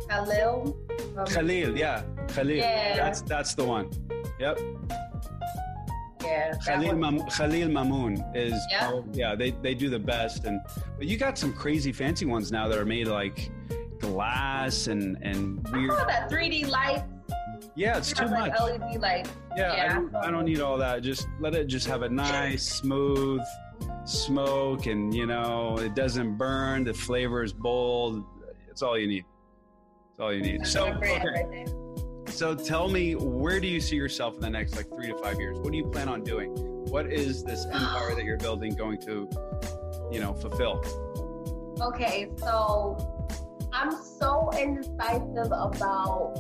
Khalil. 0.10 0.78
Um, 1.18 1.26
Khalil, 1.26 1.78
yeah, 1.78 2.04
Khalil. 2.30 2.56
Yeah. 2.58 2.96
That's 2.98 3.22
that's 3.22 3.56
the 3.56 3.64
one. 3.64 3.90
Yep. 4.40 4.60
Yeah, 6.22 6.54
Khalil. 6.66 6.96
Mam- 6.96 7.26
Khalil 7.30 7.70
Mamoon 7.70 8.14
is 8.36 8.54
Yeah? 8.70 8.90
oh, 8.92 9.06
yeah 9.14 9.34
they, 9.36 9.52
they 9.52 9.74
do 9.74 9.90
the 9.90 10.00
best 10.00 10.44
and 10.46 10.60
but 10.98 11.08
you 11.08 11.16
got 11.18 11.38
some 11.38 11.54
crazy 11.54 11.94
fancy 11.94 12.26
ones 12.26 12.52
now 12.52 12.68
that 12.68 12.78
are 12.78 12.86
made 12.86 13.08
like 13.08 13.50
glass 14.00 14.88
and 14.88 15.18
and 15.22 15.66
weird 15.70 15.92
saw 15.92 16.04
that 16.06 16.30
3D 16.30 16.68
light. 16.68 17.04
yeah 17.76 17.98
it's 17.98 18.12
It 18.12 18.16
too 18.16 18.28
much 18.28 18.52
like 18.52 18.60
LED 18.60 19.00
light. 19.02 19.32
yeah, 19.56 19.88
I, 19.90 19.94
don't, 19.94 20.16
I 20.16 20.30
don't 20.32 20.46
need 20.46 20.60
all 20.60 20.78
that 20.80 21.02
just 21.02 21.28
let 21.40 21.56
it 21.56 21.68
just 21.68 21.88
have 21.88 22.02
a 22.02 22.10
nice 22.10 22.68
smooth 22.68 23.42
smoke 24.08 24.86
and 24.86 25.14
you 25.14 25.26
know 25.26 25.78
it 25.80 25.96
doesn't 25.96 26.38
burn 26.38 26.84
the 26.84 26.94
flavor 26.94 27.44
is 27.44 27.54
bold 27.54 28.24
it's 28.70 28.82
all 28.82 28.98
you 28.98 29.08
need 29.08 29.26
it's 30.12 30.20
all 30.20 30.34
you 30.34 30.42
need 30.42 30.66
so 30.66 30.88
okay. 30.94 31.66
So 32.38 32.54
tell 32.54 32.88
me, 32.88 33.16
where 33.16 33.60
do 33.60 33.66
you 33.68 33.82
see 33.82 33.96
yourself 33.96 34.36
in 34.36 34.42
the 34.42 34.50
next 34.50 34.76
like 34.76 34.88
three 34.90 35.08
to 35.08 35.18
five 35.18 35.40
years? 35.40 35.58
What 35.58 35.72
do 35.72 35.78
you 35.78 35.86
plan 35.86 36.08
on 36.08 36.24
doing? 36.24 36.52
What 36.86 37.12
is 37.12 37.44
this 37.44 37.66
empire 37.66 38.14
that 38.14 38.26
you're 38.26 38.38
building 38.38 38.76
going 38.76 39.02
to, 39.02 39.28
you 40.12 40.20
know, 40.20 40.36
fulfill? 40.36 40.84
Okay, 41.82 42.30
so 42.38 42.96
I'm 43.74 43.92
so 43.92 44.52
indecisive 44.56 45.52
about 45.52 46.36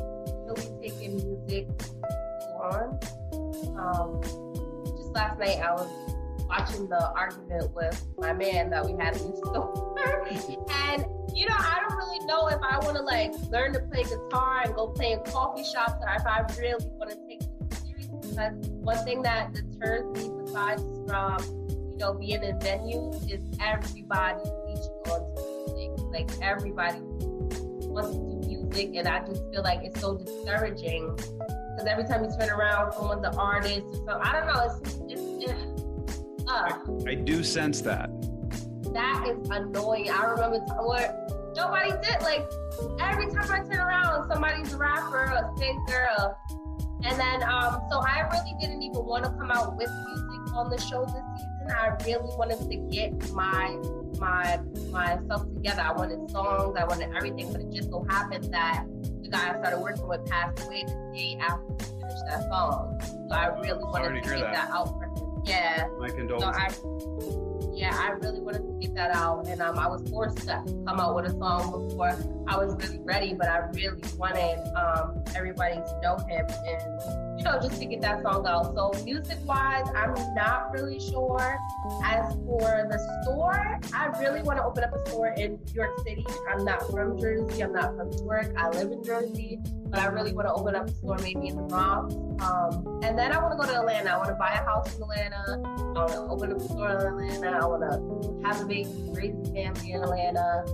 really 0.45 0.69
taking 0.81 1.15
music 1.15 1.67
on. 2.61 2.99
Um, 3.79 4.21
just 4.21 5.13
last 5.13 5.39
night, 5.39 5.59
I 5.61 5.71
was 5.71 5.89
watching 6.47 6.87
the 6.89 7.11
argument 7.11 7.73
with 7.75 8.05
my 8.17 8.33
man 8.33 8.69
that 8.69 8.85
we 8.85 8.91
had 8.93 9.15
in 9.17 9.31
the 9.31 9.37
store, 9.37 9.95
and 10.89 11.05
you 11.33 11.45
know, 11.45 11.55
I 11.57 11.81
don't 11.87 11.97
really 11.97 12.25
know 12.25 12.47
if 12.47 12.59
I 12.63 12.77
want 12.79 12.97
to 12.97 13.03
like 13.03 13.33
learn 13.51 13.73
to 13.73 13.79
play 13.81 14.03
guitar 14.03 14.61
and 14.65 14.73
go 14.73 14.87
play 14.87 15.11
in 15.11 15.19
coffee 15.31 15.63
shops, 15.63 15.93
or 16.01 16.15
if 16.15 16.25
I 16.25 16.45
really 16.59 16.85
want 16.97 17.11
to 17.11 17.17
take 17.27 17.41
it 17.41 17.73
seriously. 17.73 18.17
Because 18.21 18.53
one 18.69 19.03
thing 19.05 19.21
that 19.21 19.53
deters 19.53 20.05
me, 20.15 20.31
besides 20.43 20.81
from 21.07 21.37
you 21.91 21.97
know 21.97 22.13
being 22.13 22.43
in 22.43 22.57
venues, 22.59 23.31
is 23.31 23.41
everybody 23.61 24.41
reaching 24.65 24.97
onto 25.05 25.75
music. 25.75 26.05
Like 26.11 26.29
everybody 26.41 26.99
wants 27.01 28.11
to 28.11 28.47
do 28.47 28.47
music, 28.47 28.95
and 28.95 29.07
I 29.07 29.25
just 29.25 29.43
feel 29.51 29.63
like 29.63 29.81
it's 29.83 29.99
so 29.99 30.17
discouraging. 30.17 31.15
Because 31.15 31.85
every 31.87 32.05
time 32.05 32.23
you 32.23 32.31
turn 32.39 32.49
around, 32.49 32.93
someone's 32.93 33.25
an 33.27 33.35
artist 33.35 33.85
So. 34.05 34.19
I 34.19 34.33
don't 34.33 34.47
know. 34.47 34.75
It's 34.81 34.95
it's. 35.11 35.51
it's 35.51 35.76
uh, 36.47 36.73
I 37.05 37.15
do 37.15 37.43
sense 37.43 37.81
that. 37.81 38.09
that 38.93 39.27
is 39.27 39.49
annoying. 39.49 40.09
I 40.09 40.25
remember 40.25 40.59
t- 40.59 40.71
where 40.73 41.27
nobody 41.55 41.91
did 42.01 42.21
like 42.21 42.47
every 42.99 43.27
time 43.31 43.51
I 43.51 43.59
turn 43.59 43.79
around, 43.79 44.31
somebody's 44.31 44.73
a 44.73 44.77
rapper, 44.77 45.23
a 45.23 45.51
singer, 45.57 46.07
and 47.03 47.19
then 47.19 47.43
um. 47.43 47.81
So 47.91 47.99
I 47.99 48.27
really 48.31 48.55
didn't 48.61 48.81
even 48.83 49.03
want 49.05 49.25
to 49.25 49.31
come 49.31 49.51
out 49.51 49.77
with 49.77 49.89
music 49.89 50.53
on 50.55 50.69
the 50.69 50.79
show 50.79 51.05
this 51.05 51.13
season. 51.35 51.75
I 51.75 51.89
really 52.05 52.35
wanted 52.37 52.59
to 52.69 52.77
get 52.95 53.31
my 53.33 53.77
my 54.19 54.59
myself 54.89 55.43
together. 55.53 55.81
I 55.81 55.91
wanted 55.91 56.29
songs, 56.31 56.75
I 56.79 56.85
wanted 56.85 57.13
everything, 57.15 57.51
but 57.51 57.61
it 57.61 57.71
just 57.71 57.89
so 57.89 58.05
happened 58.09 58.45
that 58.53 58.85
the 59.21 59.29
guy 59.29 59.53
I 59.53 59.59
started 59.59 59.79
working 59.79 60.07
with 60.07 60.25
passed 60.25 60.65
away 60.65 60.85
the 60.87 61.11
day 61.13 61.37
after 61.41 61.65
we 61.67 61.77
finished 61.83 62.23
that 62.29 62.43
song. 62.49 62.97
So 63.29 63.35
I 63.35 63.47
really 63.59 63.83
wanted 63.83 64.05
Sorry 64.07 64.21
to, 64.21 64.29
to 64.29 64.35
get 64.35 64.41
that. 64.53 64.53
that. 64.53 64.69
out 64.71 64.87
for 64.97 65.03
him. 65.05 65.26
Yeah. 65.47 65.87
My 65.99 66.09
So 66.09 66.15
condolences. 66.15 66.83
I, 66.83 67.73
yeah, 67.73 67.95
I 67.95 68.09
really 68.11 68.39
wanted 68.39 68.65
to 68.65 68.73
get 68.81 68.95
that 68.95 69.15
out, 69.15 69.47
and 69.47 69.61
um, 69.61 69.77
I 69.77 69.87
was 69.87 70.01
forced 70.09 70.37
to 70.47 70.63
come 70.65 70.99
out 70.99 71.15
with 71.15 71.25
a 71.25 71.37
song 71.37 71.87
before 71.87 72.17
I 72.47 72.57
was 72.57 72.75
really 72.75 72.99
ready. 73.03 73.33
But 73.33 73.49
I 73.49 73.59
really 73.73 74.01
wanted 74.17 74.57
um, 74.75 75.23
everybody 75.35 75.75
to 75.75 75.99
know 76.01 76.17
him, 76.27 76.45
and 76.49 77.26
you 77.37 77.43
know, 77.43 77.59
just 77.61 77.79
to 77.79 77.85
get 77.85 78.01
that 78.01 78.21
song 78.23 78.45
out. 78.47 78.73
So 78.73 78.91
music-wise, 79.03 79.85
I'm 79.95 80.15
not 80.33 80.71
really 80.71 80.99
sure. 80.99 81.57
As 82.03 82.33
for 82.33 82.87
the 82.89 82.99
store, 83.23 83.79
I 83.93 84.07
really 84.19 84.41
want 84.41 84.57
to 84.57 84.65
open 84.65 84.83
up 84.83 84.93
a 84.93 85.09
store 85.09 85.33
in 85.37 85.51
New 85.51 85.73
York 85.73 85.99
City. 85.99 86.25
I'm 86.49 86.65
not 86.65 86.89
from 86.89 87.19
Jersey. 87.19 87.63
I'm 87.63 87.73
not 87.73 87.95
from 87.95 88.09
Newark. 88.11 88.53
I 88.57 88.69
live 88.69 88.91
in 88.91 89.03
Jersey, 89.03 89.59
but 89.85 89.99
I 89.99 90.07
really 90.07 90.33
want 90.33 90.47
to 90.47 90.53
open 90.53 90.75
up 90.75 90.87
a 90.87 90.91
store 90.91 91.17
maybe 91.19 91.47
in 91.47 91.55
the 91.55 91.63
Bronx. 91.63 92.15
Um, 92.41 93.01
and 93.03 93.17
then 93.17 93.31
I 93.31 93.39
want 93.39 93.53
to 93.53 93.57
go 93.57 93.71
to 93.71 93.79
Atlanta. 93.79 94.11
I 94.11 94.17
want 94.17 94.29
to 94.29 94.35
buy 94.35 94.53
a 94.53 94.65
house 94.65 94.95
in 94.95 95.03
Atlanta. 95.03 95.61
I 95.65 95.99
want 95.99 96.11
to 96.11 96.17
open 96.17 96.51
up 96.51 96.57
a 96.57 96.63
store 96.63 97.19
in 97.19 97.29
Atlanta. 97.29 97.57
I 97.57 97.65
want 97.65 97.83
to 97.83 98.47
have 98.47 98.61
a 98.61 98.65
raise 98.65 98.87
a 98.87 99.53
family 99.53 99.91
in 99.91 100.01
Atlanta. 100.01 100.65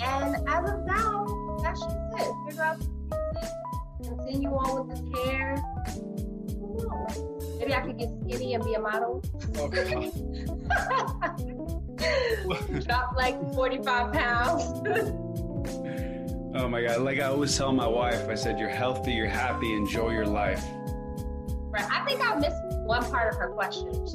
And 0.00 0.36
as 0.48 0.70
of 0.70 0.86
now, 0.86 1.58
that's 1.62 1.80
just 1.80 1.96
it. 2.18 2.32
Figure 2.46 2.62
out 2.62 2.78
music, 2.78 3.03
continue 4.08 4.48
on 4.50 4.88
with 4.88 5.12
this 5.12 5.24
hair. 5.24 5.56
I 5.86 5.90
don't 5.90 6.88
know. 6.88 7.56
Maybe 7.58 7.74
I 7.74 7.80
could 7.80 7.98
get 7.98 8.10
skinny 8.24 8.54
and 8.54 8.64
be 8.64 8.74
a 8.74 8.80
model. 8.80 9.22
Drop 12.86 13.14
like 13.16 13.36
45 13.54 14.12
pounds. 14.12 15.18
Oh 16.56 16.68
my 16.68 16.82
God. 16.82 17.00
Like 17.00 17.18
I 17.18 17.24
always 17.24 17.56
tell 17.58 17.72
my 17.72 17.88
wife, 17.88 18.28
I 18.28 18.36
said, 18.36 18.60
you're 18.60 18.68
healthy, 18.68 19.12
you're 19.12 19.26
happy, 19.26 19.74
enjoy 19.74 20.12
your 20.12 20.24
life. 20.24 20.62
right. 21.72 21.84
I 21.90 22.04
think 22.06 22.20
I 22.24 22.36
missed 22.36 22.54
one 22.86 23.04
part 23.10 23.32
of 23.34 23.40
her 23.40 23.48
question. 23.48 23.92
She's. 24.06 24.14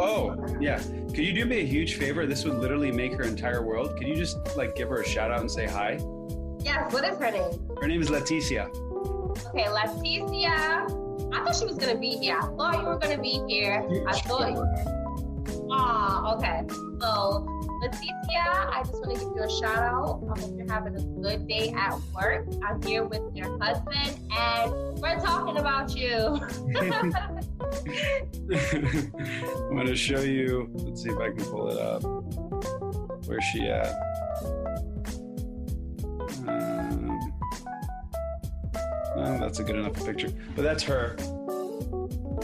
Oh, 0.00 0.34
yeah. 0.60 0.80
Could 0.80 1.18
you 1.18 1.32
do 1.32 1.44
me 1.46 1.60
a 1.60 1.64
huge 1.64 1.94
favor? 1.94 2.26
This 2.26 2.44
would 2.44 2.58
literally 2.58 2.90
make 2.90 3.12
her 3.12 3.22
entire 3.22 3.62
world. 3.62 3.96
Could 3.96 4.08
you 4.08 4.16
just 4.16 4.56
like 4.56 4.74
give 4.74 4.88
her 4.88 5.00
a 5.02 5.08
shout 5.08 5.30
out 5.30 5.38
and 5.38 5.48
say 5.50 5.66
hi? 5.68 6.00
Yes, 6.58 6.92
what 6.92 7.04
is 7.04 7.16
her 7.20 7.30
name? 7.30 7.52
Her 7.80 7.86
name 7.86 8.02
is 8.02 8.08
Leticia. 8.08 8.68
Okay, 9.48 9.64
Leticia. 9.64 10.86
I 11.32 11.44
thought 11.44 11.56
she 11.56 11.66
was 11.66 11.76
gonna 11.76 11.98
be 11.98 12.16
here. 12.16 12.38
I 12.38 12.42
thought 12.42 12.80
you 12.80 12.86
were 12.86 12.98
gonna 12.98 13.20
be 13.20 13.42
here. 13.48 13.84
I 14.06 14.12
thought 14.20 14.52
you. 14.52 14.64
Ah, 15.70 16.34
okay. 16.34 16.62
So, 17.00 17.46
Leticia, 17.82 18.70
I 18.72 18.82
just 18.84 18.94
want 18.94 19.14
to 19.14 19.20
give 19.20 19.32
you 19.34 19.42
a 19.42 19.50
shout 19.50 19.78
out. 19.78 20.22
I 20.34 20.40
hope 20.40 20.52
you're 20.56 20.70
having 20.70 20.96
a 20.96 21.02
good 21.20 21.46
day 21.46 21.72
at 21.76 21.94
work. 22.14 22.46
I'm 22.64 22.80
here 22.82 23.04
with 23.04 23.22
your 23.34 23.58
husband, 23.60 24.18
and 24.36 24.72
we're 24.98 25.18
talking 25.18 25.58
about 25.58 25.94
you. 25.94 26.16
I'm 29.68 29.76
gonna 29.76 29.96
show 29.96 30.20
you. 30.20 30.70
Let's 30.74 31.02
see 31.02 31.10
if 31.10 31.18
I 31.18 31.30
can 31.30 31.44
pull 31.44 31.68
it 31.70 31.78
up. 31.78 32.02
Where's 33.26 33.44
she 33.52 33.68
at? 33.68 33.94
No, 39.16 39.38
that's 39.38 39.58
a 39.58 39.64
good 39.64 39.76
enough 39.76 39.94
picture. 40.04 40.28
But 40.54 40.62
that's 40.62 40.82
her. 40.84 41.16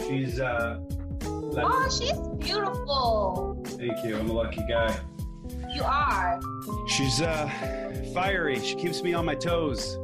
She's 0.07 0.39
uh. 0.39 0.79
like- 1.23 1.65
oh, 1.67 1.89
she's 1.89 2.17
beautiful. 2.45 3.61
Thank 3.65 4.03
you. 4.05 4.17
I'm 4.17 4.29
a 4.29 4.33
lucky 4.33 4.63
guy. 4.67 4.95
You 5.73 5.83
are. 5.83 6.39
She's 6.87 7.21
uh 7.21 7.47
fiery. 8.13 8.59
She 8.59 8.75
keeps 8.75 9.01
me 9.01 9.13
on 9.13 9.25
my 9.25 9.35
toes. 9.35 9.97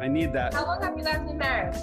I 0.00 0.08
need 0.08 0.32
that. 0.34 0.52
How 0.54 0.66
long 0.66 0.82
have 0.82 0.96
you 0.98 1.04
guys 1.04 1.18
been 1.26 1.38
married? 1.38 1.74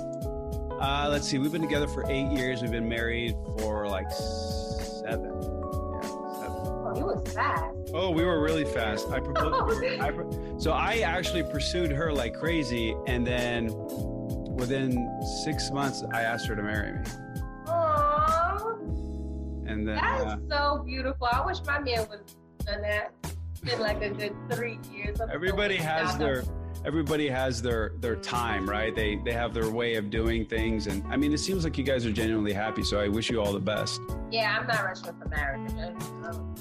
Uh, 0.80 1.08
let's 1.10 1.28
see. 1.28 1.38
We've 1.38 1.52
been 1.52 1.62
together 1.62 1.88
for 1.88 2.10
eight 2.10 2.32
years. 2.32 2.62
We've 2.62 2.72
been 2.72 2.90
married 2.90 3.36
for 3.60 3.88
like 3.88 4.10
seven. 4.12 5.26
Yeah, 5.32 6.02
seven. 6.02 6.58
Oh, 6.58 6.94
you 6.96 7.06
was 7.06 7.34
fast. 7.34 7.76
Oh, 7.94 8.10
we 8.10 8.24
were 8.24 8.42
really 8.42 8.66
fast. 8.66 9.10
I 9.12 9.20
proposed. 9.28 9.84
I 9.84 10.12
pro- 10.12 10.58
so 10.60 10.72
I 10.72 10.98
actually 11.00 11.44
pursued 11.44 11.92
her 11.92 12.12
like 12.12 12.34
crazy, 12.38 12.96
and 13.08 13.26
then 13.26 13.68
within 14.62 15.10
six 15.44 15.72
months, 15.72 16.04
I 16.14 16.22
asked 16.22 16.46
her 16.48 16.56
to 16.56 16.62
marry 16.62 16.94
me. 16.94 17.00
Aww. 17.66 18.78
And 19.68 19.88
then 19.88 19.96
That 19.96 20.22
uh, 20.22 20.38
so 20.50 20.84
beautiful. 20.86 21.28
I 21.30 21.44
wish 21.46 21.58
my 21.66 21.80
man 21.80 22.08
would 22.10 22.20
have 22.20 22.66
done 22.68 22.82
that. 22.84 23.12
It's 23.24 23.60
been 23.62 23.80
like 23.80 24.02
a 24.04 24.10
good 24.10 24.36
three 24.52 24.80
years. 24.94 25.20
I'm 25.20 25.28
so 25.30 25.34
everybody 25.34 25.78
has 25.78 26.18
their 26.18 26.44
everybody 26.86 27.28
has 27.28 27.62
their 27.62 27.94
their 28.00 28.16
time, 28.16 28.70
right? 28.70 28.96
They 28.96 29.16
they 29.26 29.34
have 29.34 29.54
their 29.54 29.70
way 29.70 29.96
of 29.96 30.10
doing 30.12 30.46
things, 30.46 30.88
and 30.88 31.04
I 31.12 31.18
mean, 31.18 31.34
it 31.34 31.40
seems 31.40 31.64
like 31.64 31.78
you 31.78 31.84
guys 31.84 32.06
are 32.06 32.12
genuinely 32.12 32.54
happy. 32.54 32.84
So 32.84 33.00
I 33.00 33.08
wish 33.08 33.30
you 33.30 33.42
all 33.42 33.54
the 33.54 33.60
best. 33.60 34.00
Yeah, 34.32 34.60
I'm 34.60 34.68
not 34.68 34.84
rushing 34.84 35.14
for 35.20 35.28
marriage. 35.30 35.72
Um, 36.24 36.56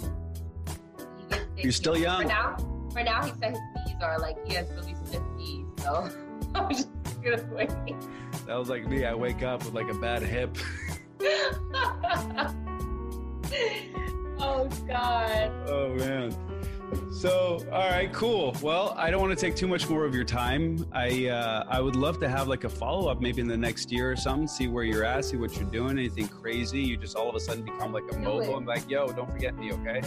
gets- 1.28 1.44
You're 1.56 1.72
still 1.72 1.98
young. 1.98 2.22
For 2.22 2.28
now, 2.28 2.56
for 2.92 3.02
now, 3.02 3.22
he 3.24 3.32
said 3.40 3.50
his 3.52 3.60
knees 3.86 3.96
are 4.02 4.18
like 4.18 4.36
he 4.46 4.54
has 4.54 4.70
really 4.70 4.94
stiff 5.04 5.22
knees. 5.36 5.66
So 5.82 6.10
Gonna 7.22 7.48
wait. 7.52 7.70
That 8.46 8.56
was 8.56 8.68
like 8.68 8.86
me. 8.86 9.04
I 9.04 9.14
wake 9.14 9.42
up 9.42 9.64
with 9.64 9.74
like 9.74 9.90
a 9.90 9.94
bad 9.94 10.22
hip. 10.22 10.56
oh 14.38 14.68
God. 14.86 15.52
Oh 15.68 15.94
man. 15.96 16.49
So, 17.10 17.64
all 17.70 17.90
right, 17.90 18.10
cool. 18.12 18.56
Well, 18.62 18.94
I 18.96 19.10
don't 19.10 19.20
want 19.20 19.38
to 19.38 19.44
take 19.46 19.54
too 19.54 19.66
much 19.68 19.88
more 19.88 20.04
of 20.04 20.14
your 20.14 20.24
time. 20.24 20.86
I 20.92 21.28
uh, 21.28 21.64
I 21.68 21.80
would 21.80 21.96
love 21.96 22.18
to 22.20 22.28
have 22.28 22.48
like 22.48 22.64
a 22.64 22.68
follow 22.68 23.10
up, 23.10 23.20
maybe 23.20 23.40
in 23.40 23.48
the 23.48 23.56
next 23.56 23.92
year 23.92 24.10
or 24.10 24.16
something. 24.16 24.48
See 24.48 24.68
where 24.68 24.84
you're 24.84 25.04
at, 25.04 25.24
see 25.24 25.36
what 25.36 25.54
you're 25.56 25.68
doing. 25.70 25.98
Anything 25.98 26.28
crazy? 26.28 26.80
You 26.80 26.96
just 26.96 27.16
all 27.16 27.28
of 27.28 27.34
a 27.34 27.40
sudden 27.40 27.64
become 27.64 27.92
like 27.92 28.04
a 28.10 28.14
Do 28.14 28.20
mogul. 28.20 28.40
it. 28.40 28.56
I'm 28.56 28.64
like, 28.64 28.88
yo, 28.88 29.08
don't 29.12 29.30
forget 29.30 29.56
me, 29.56 29.72
okay? 29.72 30.00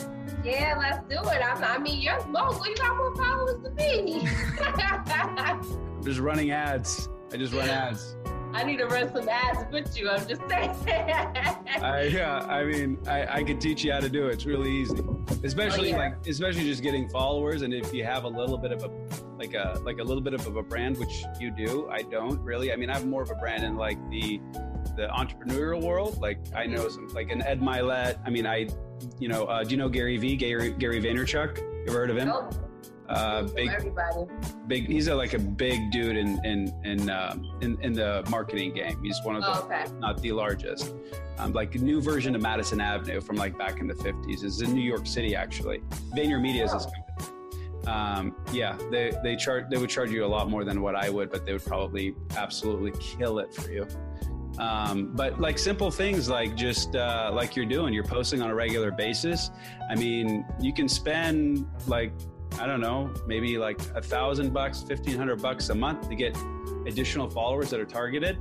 Yeah, 0.43 0.75
let's 0.79 1.07
do 1.07 1.17
it. 1.29 1.41
I'm, 1.43 1.63
I 1.63 1.77
mean, 1.77 2.01
you're 2.01 2.25
mogul. 2.27 2.65
You 2.67 2.75
got 2.75 2.97
more 2.97 3.15
followers 3.15 3.61
than 3.61 3.75
me. 3.75 4.27
I'm 4.59 5.61
just 6.03 6.19
running 6.19 6.51
ads. 6.51 7.09
I 7.31 7.37
just 7.37 7.53
run 7.53 7.69
ads. 7.69 8.15
I 8.53 8.63
need 8.63 8.77
to 8.77 8.85
run 8.85 9.11
some 9.11 9.27
ads 9.27 9.71
with 9.71 9.97
you. 9.97 10.09
I'm 10.09 10.27
just 10.27 10.41
saying. 10.47 10.75
I 11.81 12.03
yeah. 12.11 12.39
I 12.47 12.63
mean, 12.63 12.99
I, 13.07 13.39
I 13.39 13.43
could 13.43 13.59
teach 13.59 13.83
you 13.83 13.91
how 13.91 13.99
to 13.99 14.09
do 14.09 14.27
it. 14.27 14.33
It's 14.33 14.45
really 14.45 14.71
easy. 14.71 15.03
Especially 15.43 15.89
yeah. 15.89 15.97
like, 15.97 16.27
especially 16.27 16.63
just 16.63 16.83
getting 16.83 17.09
followers, 17.09 17.61
and 17.61 17.73
if 17.73 17.93
you 17.93 18.03
have 18.03 18.23
a 18.23 18.27
little 18.27 18.57
bit 18.57 18.71
of 18.71 18.83
a 18.83 18.89
like 19.37 19.53
a 19.53 19.79
like 19.83 19.99
a 19.99 20.03
little 20.03 20.21
bit 20.21 20.33
of 20.33 20.55
a 20.55 20.63
brand, 20.63 20.97
which 20.97 21.23
you 21.39 21.51
do. 21.51 21.89
I 21.89 22.01
don't 22.03 22.39
really. 22.41 22.71
I 22.71 22.75
mean, 22.75 22.89
I 22.89 22.93
have 22.93 23.05
more 23.05 23.21
of 23.21 23.31
a 23.31 23.35
brand 23.35 23.63
in 23.63 23.75
like 23.75 23.97
the 24.09 24.39
the 24.95 25.07
entrepreneurial 25.07 25.81
world. 25.81 26.19
Like 26.21 26.39
I 26.55 26.65
know 26.65 26.87
some 26.89 27.07
like 27.09 27.31
an 27.31 27.41
Ed 27.41 27.59
Mylett. 27.59 28.19
I 28.25 28.29
mean, 28.29 28.45
I 28.45 28.67
you 29.19 29.27
know, 29.27 29.45
uh, 29.45 29.63
do 29.63 29.71
you 29.71 29.77
know 29.77 29.89
Gary 29.89 30.17
V? 30.17 30.35
Gary 30.35 30.71
Gary 30.71 31.01
Vaynerchuk. 31.01 31.57
You 31.57 31.85
ever 31.87 31.99
heard 31.99 32.09
of 32.09 32.17
him? 32.17 32.27
Nope. 32.29 32.53
Uh, 33.13 33.43
big 33.43 33.69
Everybody. 33.69 34.25
big. 34.67 34.87
He's 34.87 35.07
a, 35.07 35.15
like 35.15 35.33
a 35.33 35.39
big 35.39 35.91
dude 35.91 36.17
in 36.17 36.43
in 36.43 36.73
in, 36.83 37.09
um, 37.09 37.57
in 37.61 37.79
in 37.81 37.93
the 37.93 38.23
marketing 38.29 38.73
game. 38.73 39.01
He's 39.03 39.19
one 39.23 39.35
of 39.35 39.43
the 39.43 39.49
Oh, 39.49 39.65
okay. 39.65 39.85
not 39.99 40.21
the 40.21 40.31
largest. 40.31 40.93
Um, 41.37 41.53
like 41.53 41.75
a 41.75 41.77
new 41.79 42.01
version 42.01 42.33
of 42.35 42.41
Madison 42.41 42.81
Avenue 42.81 43.21
from 43.21 43.35
like 43.35 43.57
back 43.57 43.79
in 43.79 43.87
the 43.87 43.93
50s. 43.95 44.43
is 44.43 44.61
in 44.61 44.73
New 44.73 44.81
York 44.83 45.05
City 45.05 45.35
actually. 45.35 45.79
Vayner 46.15 46.41
Media 46.41 46.63
is 46.65 46.73
his 46.73 46.85
company. 46.85 47.87
Um, 47.87 48.35
yeah, 48.51 48.77
they 48.89 49.11
they 49.23 49.35
charge 49.35 49.65
they 49.69 49.77
would 49.77 49.89
charge 49.89 50.09
you 50.11 50.25
a 50.25 50.27
lot 50.27 50.49
more 50.49 50.63
than 50.63 50.81
what 50.81 50.95
I 50.95 51.09
would, 51.09 51.29
but 51.29 51.45
they 51.45 51.53
would 51.53 51.65
probably 51.65 52.15
absolutely 52.35 52.93
kill 52.99 53.39
it 53.39 53.53
for 53.53 53.69
you. 53.71 53.85
Um, 54.59 55.11
but 55.15 55.41
like 55.41 55.57
simple 55.57 55.89
things 55.91 56.29
like 56.29 56.55
just 56.55 56.95
uh, 56.95 57.31
like 57.33 57.55
you're 57.55 57.65
doing, 57.65 57.93
you're 57.93 58.03
posting 58.03 58.41
on 58.41 58.49
a 58.49 58.55
regular 58.55 58.91
basis. 58.91 59.49
I 59.89 59.95
mean, 59.95 60.45
you 60.61 60.73
can 60.73 60.87
spend 60.87 61.67
like 61.87 62.13
I 62.59 62.67
don't 62.67 62.81
know, 62.81 63.11
maybe 63.27 63.57
like 63.57 63.79
a 63.95 64.01
thousand 64.01 64.53
bucks, 64.53 64.83
fifteen 64.83 65.17
hundred 65.17 65.41
bucks 65.41 65.69
a 65.69 65.75
month 65.75 66.09
to 66.09 66.15
get 66.15 66.37
additional 66.85 67.29
followers 67.29 67.69
that 67.71 67.79
are 67.79 67.85
targeted 67.85 68.37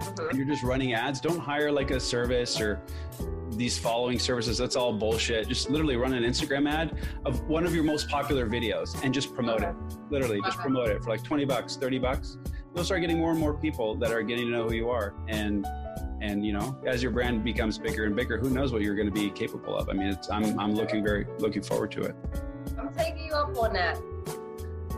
Mhm. 0.00 0.28
and 0.30 0.38
you're 0.38 0.46
just 0.46 0.62
running 0.64 0.92
ads, 0.92 1.20
don't 1.20 1.38
hire 1.38 1.70
like 1.70 1.90
a 1.92 2.00
service 2.00 2.60
or 2.60 2.80
these 3.52 3.78
following 3.78 4.18
services. 4.18 4.58
That's 4.58 4.74
all 4.74 4.92
bullshit. 4.92 5.46
Just 5.48 5.70
literally 5.70 5.96
run 5.96 6.12
an 6.12 6.24
Instagram 6.24 6.68
ad 6.68 6.98
of 7.24 7.40
one 7.48 7.64
of 7.64 7.72
your 7.74 7.84
most 7.84 8.08
popular 8.08 8.48
videos 8.48 9.00
and 9.04 9.14
just 9.14 9.32
promote 9.34 9.62
it. 9.62 9.72
Literally, 10.10 10.40
just 10.42 10.58
promote 10.58 10.88
it 10.88 11.02
for 11.04 11.10
like 11.10 11.22
20 11.22 11.44
bucks, 11.44 11.76
30 11.76 11.98
bucks. 12.00 12.38
You'll 12.74 12.84
start 12.84 13.00
getting 13.02 13.18
more 13.18 13.30
and 13.30 13.38
more 13.38 13.54
people 13.54 13.94
that 13.96 14.10
are 14.10 14.22
getting 14.22 14.46
to 14.46 14.50
know 14.50 14.64
who 14.68 14.74
you 14.74 14.90
are. 14.90 15.14
And 15.28 15.64
and 16.20 16.44
you 16.44 16.52
know, 16.52 16.76
as 16.86 17.00
your 17.02 17.12
brand 17.12 17.44
becomes 17.44 17.78
bigger 17.78 18.04
and 18.06 18.16
bigger, 18.16 18.36
who 18.38 18.50
knows 18.50 18.72
what 18.72 18.82
you're 18.82 18.96
going 18.96 19.06
to 19.08 19.12
be 19.14 19.30
capable 19.30 19.76
of. 19.76 19.88
I 19.88 19.92
mean, 19.92 20.08
it's 20.08 20.28
I'm 20.28 20.58
I'm 20.58 20.74
looking 20.74 21.04
very 21.04 21.26
looking 21.38 21.62
forward 21.62 21.92
to 21.92 22.02
it. 22.02 22.16
I'm 22.78 22.92
taking 22.94 23.26
you 23.26 23.32
up 23.32 23.56
on 23.56 23.72
that. 23.74 24.00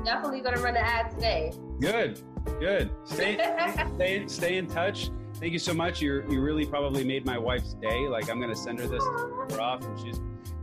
Definitely 0.04 0.40
gonna 0.40 0.60
run 0.60 0.76
an 0.76 0.84
ad 0.84 1.10
today. 1.10 1.52
Good. 1.80 2.20
Good. 2.60 2.90
Stay 3.04 3.38
stay 3.96 4.24
stay 4.28 4.56
in 4.56 4.66
touch. 4.66 5.10
Thank 5.34 5.52
you 5.52 5.58
so 5.58 5.74
much. 5.74 6.00
You're 6.00 6.30
you 6.30 6.40
really 6.40 6.64
probably 6.64 7.04
made 7.04 7.26
my 7.26 7.38
wife's 7.38 7.74
day. 7.74 8.08
Like 8.08 8.30
I'm 8.30 8.40
gonna 8.40 8.56
send 8.56 8.78
her 8.78 8.86
this 8.86 9.02
off, 9.58 9.84
and 9.84 9.98
she's 9.98 10.20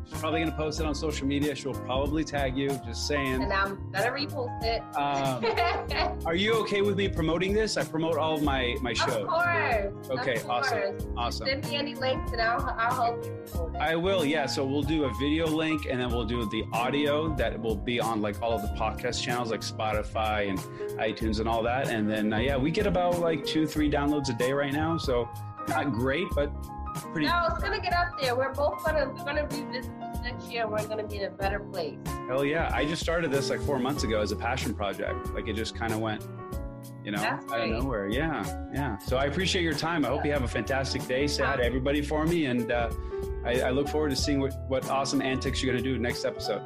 she's 0.10 0.20
probably 0.20 0.40
going 0.42 0.52
to 0.52 0.58
post 0.58 0.80
it 0.80 0.86
on 0.86 0.96
social 0.96 1.28
media. 1.28 1.56
She'll 1.56 1.74
probably 1.74 2.24
tag 2.24 2.58
you. 2.58 2.70
Just 2.86 3.08
saying. 3.08 3.44
And 3.44 3.54
I'm 3.54 3.92
gonna 3.92 4.12
repost 4.12 4.64
it. 4.64 4.82
Um, 4.96 6.20
are 6.26 6.36
you 6.36 6.54
okay 6.62 6.82
with 6.82 6.98
me 6.98 7.08
promoting 7.08 7.54
this? 7.54 7.78
I 7.78 7.84
promote 7.84 8.18
all 8.18 8.36
of 8.36 8.44
my 8.44 8.76
my 8.82 8.94
shows. 8.94 9.16
Of 9.16 9.28
course. 9.28 10.10
Okay, 10.20 10.36
of 10.36 10.50
awesome. 10.50 10.80
course. 10.80 11.08
Awesome. 11.18 11.48
Send 11.48 11.70
me 11.70 11.76
any 11.76 11.96
links 11.96 12.32
and 12.32 12.42
I'll 12.42 12.76
I'll 12.78 12.94
help 12.94 13.26
you. 13.26 13.78
I 13.80 13.96
will, 13.96 14.26
yeah. 14.26 14.46
So 14.46 14.66
we'll 14.66 14.84
do 14.84 15.06
a 15.06 15.14
video 15.20 15.48
link 15.48 15.86
and 15.90 16.00
then 16.00 16.10
we'll 16.10 16.26
do 16.26 16.48
the 16.50 16.66
audio 16.74 17.34
that 17.36 17.60
will 17.60 17.76
be 17.76 18.00
on 18.00 18.22
like 18.22 18.42
all 18.42 18.54
of 18.54 18.62
the 18.62 18.70
podcast 18.70 19.22
channels 19.22 19.52
like 19.52 19.62
Spotify 19.62 20.50
and 20.50 20.60
iTunes 21.00 21.40
and 21.40 21.48
all 21.48 21.64
that. 21.64 21.90
And 21.90 22.10
then, 22.10 22.34
uh, 22.34 22.38
yeah, 22.38 22.58
we 22.58 22.72
get 22.72 22.88
about 22.88 23.20
like 23.20 23.46
two, 23.46 23.66
three 23.66 23.90
downloads 23.90 24.30
a 24.30 24.34
day 24.34 24.54
right 24.54 24.74
now. 24.74 24.98
So 24.98 25.28
not 25.68 25.92
great, 25.92 26.28
but 26.36 26.52
pretty. 27.02 27.28
No, 27.28 27.48
it's 27.50 27.62
gonna 27.64 27.80
get 27.80 27.94
up 27.94 28.20
there. 28.20 28.36
We're 28.36 28.54
both 28.54 28.84
gonna 28.84 29.10
we're 29.10 29.24
gonna 29.24 29.44
revisit 29.44 29.92
this 30.00 30.22
next 30.22 30.52
year. 30.52 30.68
We're 30.68 30.86
gonna 30.88 31.08
be 31.08 31.18
in 31.18 31.26
a 31.26 31.32
better 31.32 31.60
place. 31.60 31.98
Hell 32.28 32.46
yeah. 32.46 32.72
I 32.74 32.86
just 32.86 33.02
started 33.02 33.32
this 33.32 33.50
like 33.50 33.62
four 33.62 33.80
months 33.80 34.04
ago 34.04 34.22
as 34.22 34.32
a 34.32 34.36
passion 34.36 34.74
project. 34.74 35.34
Like 35.34 35.48
it 35.48 35.56
just 35.56 35.76
kind 35.76 35.94
of 35.94 36.00
went, 36.00 36.26
you 37.04 37.12
know, 37.12 37.20
That's 37.20 37.52
out 37.52 37.62
of 37.62 37.70
nowhere. 37.70 38.08
Yeah. 38.08 38.68
Yeah. 38.74 38.98
So 39.00 39.18
I 39.18 39.26
appreciate 39.26 39.64
your 39.64 39.74
time. 39.74 40.06
I 40.06 40.10
hope 40.10 40.26
you 40.26 40.32
have 40.32 40.44
a 40.44 40.48
fantastic 40.48 41.06
day. 41.06 41.28
Say 41.28 41.44
hi 41.44 41.58
to 41.58 41.64
everybody 41.64 42.02
for 42.02 42.26
me. 42.26 42.46
And 42.46 42.72
uh, 42.72 42.90
I, 43.46 43.62
I 43.62 43.70
look 43.72 43.90
forward 43.90 44.10
to 44.10 44.16
seeing 44.16 44.40
what, 44.40 44.54
what 44.68 44.90
awesome 44.90 45.22
antics 45.22 45.62
you're 45.62 45.74
going 45.74 45.84
to 45.84 45.90
do 45.90 46.00
next 46.00 46.26
episode. 46.26 46.62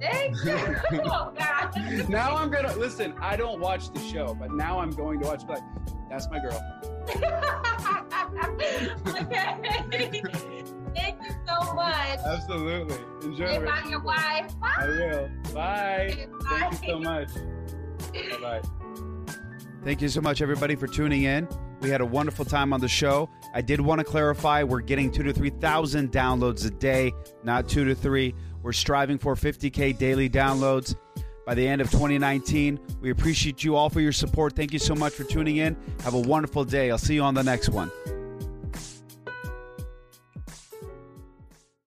Thank 0.00 0.36
you. 0.44 0.52
oh 1.04 1.32
God. 1.36 2.08
now 2.08 2.36
I'm 2.36 2.50
gonna 2.50 2.74
listen. 2.76 3.14
I 3.20 3.36
don't 3.36 3.60
watch 3.60 3.92
the 3.92 4.00
show, 4.00 4.34
but 4.34 4.52
now 4.52 4.78
I'm 4.78 4.90
going 4.90 5.20
to 5.20 5.26
watch. 5.26 5.42
Like, 5.48 5.62
that's 6.08 6.28
my 6.30 6.38
girl. 6.40 6.64
okay. 9.08 10.22
Thank 10.94 11.22
you 11.22 11.30
so 11.46 11.74
much. 11.74 12.18
Absolutely. 12.24 12.98
Enjoy 13.22 13.46
Say 13.46 13.58
the 13.58 13.66
bye 13.66 13.80
to 13.82 13.88
your 13.88 14.00
wife. 14.00 14.52
I 14.62 14.86
will. 14.86 15.28
Bye. 15.54 16.28
Bye. 16.42 16.68
Thank 16.70 16.82
you 16.82 16.88
so 16.88 16.98
much. 17.00 17.28
Bye 18.12 18.38
bye. 18.40 18.62
Thank 19.84 20.02
you 20.02 20.08
so 20.08 20.20
much, 20.20 20.42
everybody, 20.42 20.74
for 20.74 20.86
tuning 20.86 21.22
in. 21.22 21.48
We 21.80 21.90
had 21.90 22.00
a 22.00 22.06
wonderful 22.06 22.44
time 22.44 22.72
on 22.72 22.80
the 22.80 22.88
show. 22.88 23.30
I 23.54 23.60
did 23.60 23.80
want 23.80 24.00
to 24.00 24.04
clarify 24.04 24.64
we're 24.64 24.80
getting 24.80 25.10
two 25.12 25.22
to 25.22 25.32
3,000 25.32 26.10
downloads 26.10 26.66
a 26.66 26.70
day, 26.70 27.12
not 27.44 27.68
two 27.68 27.84
to 27.84 27.94
three. 27.94 28.34
We're 28.62 28.72
striving 28.72 29.18
for 29.18 29.36
50K 29.36 29.96
daily 29.96 30.28
downloads 30.28 30.96
by 31.46 31.54
the 31.54 31.66
end 31.66 31.80
of 31.80 31.90
2019. 31.90 32.78
We 33.00 33.10
appreciate 33.10 33.62
you 33.62 33.76
all 33.76 33.88
for 33.88 34.00
your 34.00 34.12
support. 34.12 34.56
Thank 34.56 34.72
you 34.72 34.80
so 34.80 34.94
much 34.94 35.14
for 35.14 35.24
tuning 35.24 35.58
in. 35.58 35.76
Have 36.02 36.14
a 36.14 36.20
wonderful 36.20 36.64
day. 36.64 36.90
I'll 36.90 36.98
see 36.98 37.14
you 37.14 37.22
on 37.22 37.34
the 37.34 37.44
next 37.44 37.68
one. 37.68 37.90